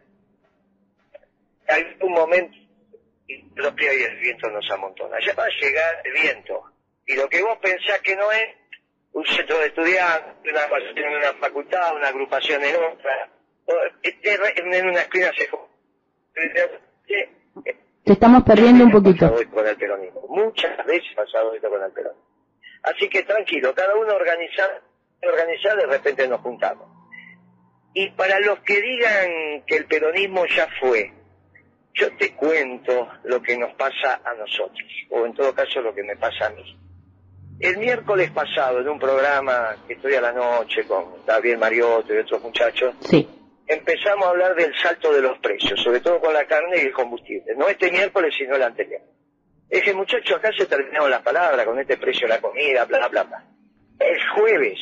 Hay 1.69 1.97
un 2.01 2.13
momento 2.13 2.57
propio 3.55 3.93
y 3.93 4.03
el 4.03 4.17
viento 4.19 4.49
nos 4.51 4.71
amontona. 4.71 5.19
Ya 5.25 5.35
va 5.35 5.45
a 5.45 5.61
llegar 5.61 6.03
el 6.05 6.13
viento. 6.13 6.63
Y 7.07 7.17
lo 7.17 7.29
que 7.29 7.43
vos 7.43 7.59
pensás 7.59 8.01
que 8.01 8.17
no 8.17 8.31
es 8.33 8.49
un 9.13 9.25
centro 9.27 9.59
de 9.59 9.67
estudiantes, 9.67 10.53
una, 10.53 11.33
facultad, 11.41 11.97
una 11.97 12.09
agrupación 12.09 12.63
en 12.63 12.77
otra, 12.77 13.31
en 14.03 14.89
una 14.89 15.01
esquina 15.01 15.31
se... 15.37 15.49
Te 18.05 18.13
estamos 18.13 18.43
perdiendo 18.45 18.85
un 18.85 18.91
poquito. 18.91 19.35
Con 19.51 19.67
el 19.67 19.77
peronismo. 19.77 20.27
Muchas 20.29 20.87
veces 20.87 21.09
ha 21.13 21.23
pasado 21.23 21.55
esto 21.55 21.69
con 21.69 21.83
el 21.83 21.93
peronismo. 21.93 22.25
Así 22.83 23.09
que 23.09 23.23
tranquilo, 23.25 23.75
cada 23.75 23.95
uno 23.97 24.15
organiza, 24.15 24.81
organiza, 25.23 25.75
de 25.75 25.87
repente 25.87 26.29
nos 26.29 26.41
juntamos. 26.41 26.87
Y 27.95 28.11
para 28.11 28.39
los 28.41 28.61
que 28.61 28.81
digan 28.81 29.63
que 29.67 29.77
el 29.77 29.87
peronismo 29.87 30.45
ya 30.47 30.69
fue, 30.81 31.13
yo 31.95 32.17
te 32.17 32.35
cuento 32.35 33.09
lo 33.25 33.43
que 33.43 33.57
nos 33.57 33.75
pasa 33.75 34.21
a 34.25 34.35
nosotros, 34.35 34.89
o 35.11 35.27
en 35.27 35.35
todo 35.35 35.53
caso 35.55 35.81
lo 35.81 35.95
que 35.95 36.05
me 36.05 36.17
pasa 36.17 36.47
a 36.47 36.51
mí. 36.51 36.79
El 37.59 37.79
miércoles 37.79 38.31
pasado, 38.31 38.81
en 38.81 38.89
un 38.89 39.01
programa 39.01 39.75
que 39.89 39.95
estoy 39.95 40.15
a 40.15 40.21
la 40.21 40.33
noche 40.33 40.85
con 40.87 41.27
David 41.27 41.57
Mariotto 41.57 42.15
y 42.15 42.19
otros 42.19 42.41
muchachos, 42.41 42.95
empezamos 43.67 44.27
a 44.27 44.31
hablar 44.31 44.55
del 44.55 44.73
salto 44.77 45.13
de 45.13 45.23
los 45.23 45.39
precios, 45.39 45.81
sobre 45.83 46.01
todo 46.01 46.21
con 46.21 46.33
la 46.33 46.47
carne 46.47 46.77
y 46.77 46.87
el 46.87 46.93
combustible. 46.93 47.57
No 47.57 47.69
este 47.69 47.91
miércoles, 47.91 48.33
sino 48.39 48.55
el 48.55 48.63
anterior. 48.63 49.01
Dije, 49.69 49.93
muchachos, 49.93 50.37
acá 50.37 50.51
se 50.57 50.67
terminaron 50.67 51.11
las 51.11 51.23
palabras 51.23 51.67
con 51.67 51.79
este 51.81 51.97
precio 51.97 52.29
de 52.29 52.35
la 52.35 52.41
comida, 52.41 52.85
bla, 52.85 53.09
bla, 53.09 53.25
bla. 53.25 53.45
El 53.99 54.19
jueves 54.37 54.79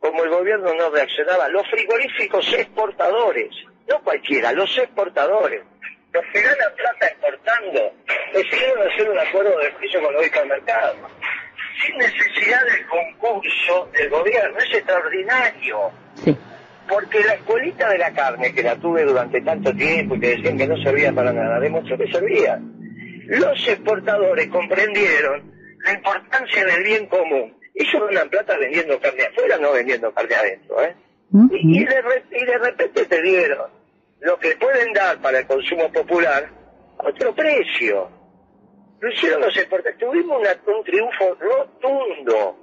como 0.00 0.24
el 0.24 0.30
gobierno 0.30 0.74
no 0.74 0.90
reaccionaba, 0.90 1.48
los 1.48 1.68
frigoríficos 1.68 2.52
exportadores, 2.52 3.50
no 3.88 4.00
cualquiera, 4.02 4.52
los 4.52 4.76
exportadores, 4.78 5.62
los 6.12 6.24
que 6.32 6.40
ganan 6.40 6.74
plata 6.76 7.06
exportando, 7.06 7.92
decidieron 8.32 8.88
hacer 8.88 9.10
un 9.10 9.18
acuerdo 9.18 9.58
de 9.58 9.70
precio 9.72 10.02
con 10.02 10.14
los 10.14 10.22
mercado. 10.46 10.96
sin 11.84 11.98
necesidad 11.98 12.64
del 12.64 12.86
concurso 12.86 13.90
del 13.92 14.10
gobierno, 14.10 14.58
es 14.58 14.74
extraordinario. 14.74 15.90
Sí. 16.14 16.36
Porque 16.88 17.22
la 17.24 17.34
escuelita 17.34 17.88
de 17.90 17.98
la 17.98 18.12
carne, 18.12 18.54
que 18.54 18.62
la 18.62 18.76
tuve 18.76 19.02
durante 19.02 19.40
tanto 19.40 19.74
tiempo 19.74 20.14
y 20.14 20.20
que 20.20 20.36
decían 20.36 20.56
que 20.56 20.68
no 20.68 20.76
servía 20.78 21.12
para 21.12 21.32
nada, 21.32 21.58
demostró 21.58 21.98
que 21.98 22.10
servía. 22.10 22.60
Los 23.26 23.68
exportadores 23.68 24.46
comprendieron 24.48 25.52
la 25.84 25.92
importancia 25.92 26.64
del 26.64 26.82
bien 26.84 27.06
común. 27.06 27.55
Ellos 27.76 28.08
ganan 28.08 28.30
plata 28.30 28.56
vendiendo 28.56 28.98
carne 28.98 29.24
afuera, 29.24 29.58
no 29.58 29.72
vendiendo 29.72 30.12
carne 30.12 30.34
adentro. 30.34 30.82
¿eh? 30.82 30.96
Y, 31.50 31.82
y, 31.82 31.84
de, 31.84 32.02
y 32.30 32.44
de 32.44 32.58
repente 32.58 33.04
te 33.04 33.22
dieron 33.22 33.70
lo 34.20 34.38
que 34.38 34.56
pueden 34.56 34.92
dar 34.94 35.20
para 35.20 35.40
el 35.40 35.46
consumo 35.46 35.92
popular 35.92 36.48
a 36.98 37.08
otro 37.08 37.34
precio. 37.34 38.10
Lo 38.98 39.12
hicieron 39.12 39.42
los 39.42 39.54
exportadores. 39.54 39.98
Tuvimos 39.98 40.40
una, 40.40 40.56
un 40.74 40.84
triunfo 40.84 41.36
rotundo, 41.38 42.56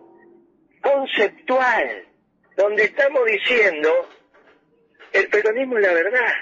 conceptual, 0.81 2.07
donde 2.57 2.83
estamos 2.83 3.23
diciendo 3.25 3.89
el 5.13 5.29
peronismo 5.29 5.77
es 5.77 5.87
la 5.87 5.93
verdad. 5.93 6.33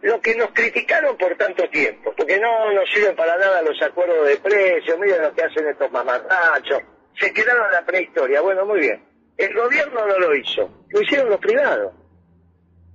Lo 0.00 0.20
que 0.20 0.34
nos 0.34 0.50
criticaron 0.52 1.16
por 1.18 1.36
tanto 1.36 1.68
tiempo, 1.68 2.14
porque 2.16 2.38
no 2.38 2.72
nos 2.72 2.88
sirven 2.90 3.14
para 3.14 3.36
nada 3.36 3.60
los 3.62 3.80
acuerdos 3.82 4.26
de 4.26 4.36
precios, 4.36 4.98
miren 4.98 5.22
lo 5.22 5.34
que 5.34 5.42
hacen 5.42 5.66
estos 5.66 5.90
mamarrachos, 5.90 6.82
se 7.18 7.32
quedaron 7.32 7.66
en 7.66 7.72
la 7.72 7.84
prehistoria. 7.84 8.40
Bueno, 8.40 8.66
muy 8.66 8.80
bien. 8.80 9.04
El 9.36 9.54
gobierno 9.54 10.06
no 10.06 10.18
lo 10.18 10.34
hizo, 10.34 10.84
lo 10.88 11.00
hicieron 11.00 11.30
los 11.30 11.40
privados. 11.40 11.92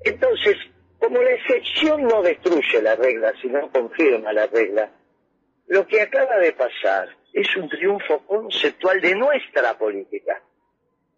Entonces, 0.03 0.55
como 0.97 1.21
la 1.21 1.31
excepción 1.31 2.03
no 2.03 2.21
destruye 2.21 2.81
la 2.81 2.95
regla, 2.95 3.33
sino 3.41 3.69
confirma 3.71 4.31
la 4.31 4.47
regla, 4.47 4.91
lo 5.67 5.85
que 5.85 6.01
acaba 6.01 6.37
de 6.37 6.53
pasar 6.53 7.09
es 7.33 7.55
un 7.55 7.69
triunfo 7.69 8.25
conceptual 8.25 8.99
de 9.01 9.15
nuestra 9.15 9.77
política, 9.77 10.41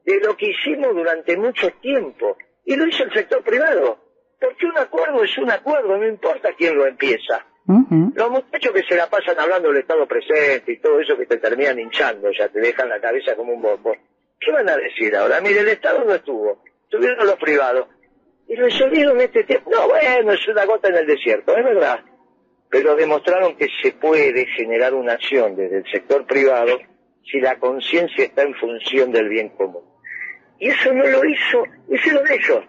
de 0.04 0.20
lo 0.20 0.36
que 0.36 0.52
hicimos 0.52 0.94
durante 0.94 1.38
mucho 1.38 1.70
tiempo, 1.82 2.38
y 2.66 2.76
lo 2.76 2.88
hizo 2.88 3.04
el 3.04 3.14
sector 3.14 3.44
privado, 3.44 4.00
porque 4.40 4.66
un 4.66 4.78
acuerdo 4.78 5.24
es 5.24 5.38
un 5.38 5.52
acuerdo, 5.52 5.98
no 5.98 6.08
importa 6.08 6.50
quién 6.58 6.76
lo 6.76 6.86
empieza. 6.86 7.46
Los 7.67 8.30
muchachos 8.30 8.74
que 8.74 8.84
se 8.84 8.95
la 8.95 9.10
pasan 9.10 9.39
hablando 9.39 9.69
del 9.69 9.80
Estado 9.80 10.08
presente 10.08 10.74
y 10.74 10.80
todo 10.80 11.00
eso 11.00 11.15
que 11.17 11.26
te 11.26 11.38
terminan 11.38 11.80
hinchando, 11.80 12.30
ya 12.32 12.50
te 12.50 12.60
dejan 12.60 12.89
la 12.89 13.00
cabeza 13.00 13.36
como 13.36 13.54
un 13.54 13.62
bombo. 13.62 13.95
¿Qué 14.39 14.52
van 14.52 14.67
a 14.67 14.76
decir 14.76 15.15
ahora? 15.15 15.39
Mire, 15.41 15.60
el 15.60 15.69
Estado 15.69 16.04
no 16.04 16.13
estuvo, 16.13 16.63
estuvieron 16.84 17.26
los 17.26 17.36
privados. 17.36 17.88
Y 18.47 18.56
resolvieron 18.56 19.21
este 19.21 19.43
tiempo. 19.43 19.69
No, 19.71 19.88
bueno, 19.88 20.34
es 20.34 20.47
una 20.47 20.65
gota 20.65 20.89
en 20.89 20.95
el 20.95 21.08
desierto, 21.08 21.56
es 21.56 21.63
verdad. 21.63 22.04
Pero 22.69 22.95
demostraron 22.95 23.56
que 23.56 23.67
se 23.82 23.91
puede 23.93 24.45
generar 24.47 24.93
una 24.93 25.13
acción 25.13 25.56
desde 25.56 25.78
el 25.78 25.86
sector 25.91 26.26
privado 26.26 26.80
si 27.24 27.39
la 27.39 27.60
conciencia 27.60 28.26
está 28.26 28.41
en 28.41 28.56
función 28.56 29.12
del 29.12 29.30
bien 29.30 29.50
común. 29.50 29.84
Y 30.60 30.69
eso 30.69 30.91
no 30.93 31.06
lo 31.06 31.24
hizo, 31.26 31.63
hicieron 31.89 32.24
ellos. 32.30 32.63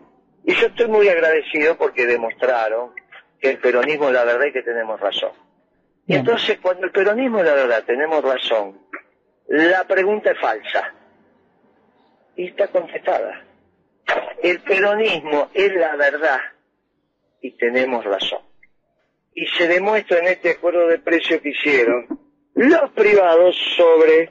Y 0.44 0.54
yo 0.54 0.66
estoy 0.66 0.88
muy 0.88 1.08
agradecido 1.08 1.76
porque 1.76 2.06
demostraron 2.06 2.92
que 3.42 3.50
el 3.50 3.58
peronismo 3.58 4.06
es 4.06 4.14
la 4.14 4.24
verdad 4.24 4.46
y 4.46 4.52
que 4.52 4.62
tenemos 4.62 5.00
razón. 5.00 5.32
Y 6.06 6.14
entonces 6.14 6.58
cuando 6.60 6.86
el 6.86 6.92
peronismo 6.92 7.40
es 7.40 7.44
la 7.44 7.54
verdad, 7.54 7.84
tenemos 7.84 8.22
razón, 8.22 8.78
la 9.48 9.84
pregunta 9.84 10.30
es 10.30 10.40
falsa. 10.40 10.94
Y 12.36 12.46
está 12.46 12.68
contestada. 12.68 13.44
El 14.42 14.60
peronismo 14.60 15.50
es 15.52 15.74
la 15.74 15.96
verdad 15.96 16.38
y 17.40 17.50
tenemos 17.56 18.04
razón. 18.04 18.40
Y 19.34 19.46
se 19.46 19.66
demuestra 19.66 20.20
en 20.20 20.28
este 20.28 20.52
acuerdo 20.52 20.86
de 20.86 20.98
precio 20.98 21.42
que 21.42 21.50
hicieron 21.50 22.06
los 22.54 22.90
privados 22.92 23.56
sobre 23.76 24.30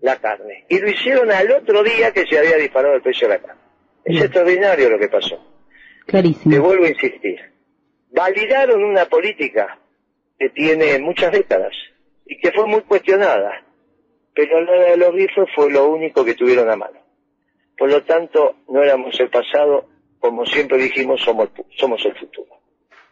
la 0.00 0.16
carne. 0.16 0.66
Y 0.68 0.78
lo 0.78 0.88
hicieron 0.88 1.30
al 1.30 1.50
otro 1.50 1.82
día 1.82 2.12
que 2.12 2.26
se 2.26 2.38
había 2.38 2.56
disparado 2.56 2.94
el 2.94 3.02
precio 3.02 3.26
de 3.26 3.34
la 3.34 3.40
carne. 3.40 3.62
Es 4.04 4.22
extraordinario 4.22 4.90
lo 4.90 4.98
que 4.98 5.08
pasó. 5.08 5.38
Clarísimo. 6.06 6.54
Te 6.54 6.58
vuelvo 6.60 6.84
a 6.84 6.88
insistir. 6.88 7.50
Validaron 8.12 8.84
una 8.84 9.04
política 9.06 9.78
que 10.38 10.48
tiene 10.50 10.98
muchas 10.98 11.32
décadas 11.32 11.72
y 12.26 12.38
que 12.38 12.50
fue 12.52 12.66
muy 12.66 12.80
cuestionada. 12.82 13.62
Pero 14.34 14.60
la 14.62 14.72
de 14.72 14.96
los 14.96 15.14
bifos 15.14 15.48
fue 15.54 15.70
lo 15.70 15.88
único 15.88 16.24
que 16.24 16.34
tuvieron 16.34 16.70
a 16.70 16.76
mano. 16.76 16.98
Por 17.76 17.90
lo 17.90 18.02
tanto, 18.02 18.56
no 18.68 18.82
éramos 18.82 19.18
el 19.20 19.30
pasado, 19.30 19.86
como 20.18 20.44
siempre 20.46 20.78
dijimos, 20.78 21.20
somos, 21.22 21.48
somos 21.76 22.04
el 22.04 22.14
futuro. 22.14 22.60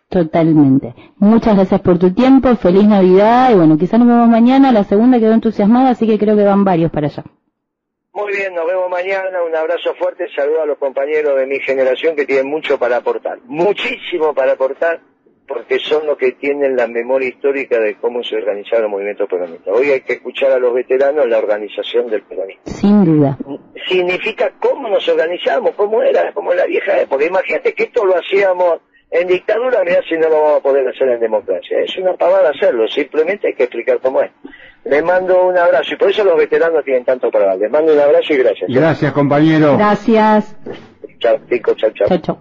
Totalmente. 0.09 0.95
Muchas 1.19 1.55
gracias 1.55 1.81
por 1.83 1.99
tu 1.99 2.13
tiempo, 2.15 2.55
feliz 2.57 2.85
Navidad 2.85 3.51
y 3.51 3.55
bueno, 3.57 3.77
quizás 3.77 3.99
nos 3.99 4.09
vemos 4.09 4.29
mañana, 4.29 4.73
la 4.73 4.85
segunda 4.85 5.19
quedó 5.19 5.35
entusiasmada, 5.35 5.91
así 5.91 6.07
que 6.07 6.19
creo 6.19 6.35
que 6.35 6.45
van 6.45 6.65
varios 6.65 6.91
para 6.91 7.09
allá. 7.09 7.25
Muy 8.19 8.33
bien, 8.33 8.53
nos 8.53 8.67
vemos 8.67 8.91
mañana, 8.91 9.45
un 9.45 9.55
abrazo 9.55 9.95
fuerte, 9.95 10.27
saludo 10.35 10.63
a 10.63 10.67
los 10.67 10.77
compañeros 10.77 11.39
de 11.39 11.47
mi 11.47 11.61
generación 11.61 12.17
que 12.17 12.27
tienen 12.27 12.51
mucho 12.51 12.77
para 12.77 12.97
aportar, 12.97 13.39
muchísimo 13.45 14.35
para 14.35 14.55
aportar 14.55 14.99
porque 15.47 15.79
son 15.79 16.05
los 16.05 16.19
que 16.19 16.33
tienen 16.33 16.75
la 16.75 16.89
memoria 16.89 17.29
histórica 17.29 17.79
de 17.79 17.95
cómo 17.95 18.25
se 18.25 18.35
organizaron 18.35 18.83
los 18.83 18.91
movimientos 18.91 19.29
peronistas. 19.29 19.73
Hoy 19.73 19.91
hay 19.91 20.01
que 20.01 20.15
escuchar 20.15 20.51
a 20.51 20.59
los 20.59 20.75
veteranos 20.75 21.29
la 21.29 21.39
organización 21.39 22.11
del 22.11 22.23
peronismo. 22.23 22.63
Sin 22.65 23.05
duda. 23.05 23.39
Significa 23.87 24.53
cómo 24.59 24.89
nos 24.89 25.09
organizamos, 25.09 25.77
cómo 25.77 26.03
era, 26.03 26.33
como 26.33 26.53
la 26.53 26.67
vieja 26.67 27.01
época. 27.01 27.25
Imagínate 27.25 27.73
que 27.73 27.85
esto 27.85 28.05
lo 28.05 28.17
hacíamos 28.17 28.81
en 29.13 29.29
dictadura, 29.29 29.85
mira 29.85 30.03
si 30.09 30.17
no 30.17 30.29
lo 30.29 30.43
vamos 30.43 30.57
a 30.59 30.63
poder 30.63 30.89
hacer 30.89 31.09
en 31.09 31.21
democracia. 31.21 31.79
Es 31.81 31.97
una 31.97 32.15
pavada 32.15 32.51
hacerlo, 32.51 32.89
simplemente 32.89 33.47
hay 33.47 33.55
que 33.55 33.63
explicar 33.63 34.01
cómo 34.01 34.21
es. 34.23 34.33
Les 34.89 35.05
mando 35.05 35.47
un 35.47 35.59
abrazo 35.59 35.95
y 35.95 35.97
por 35.97 36.11
eso 36.11 36.25
los 36.25 36.37
veteranos 36.37 36.83
tienen 36.85 37.05
tanto 37.05 37.31
para 37.31 37.47
dar. 37.47 37.59
Les 37.59 37.71
mando 37.71 37.93
un 37.93 38.01
abrazo 38.01 38.33
y 38.33 38.37
gracias. 38.39 38.71
Gracias, 38.71 39.13
compañero. 39.13 39.77
Gracias. 39.77 40.57
Chao, 41.19 41.37
chicos, 41.49 41.77
chao, 41.77 41.91
chao. 41.91 42.09
Chao, 42.09 42.19
chao. 42.19 42.39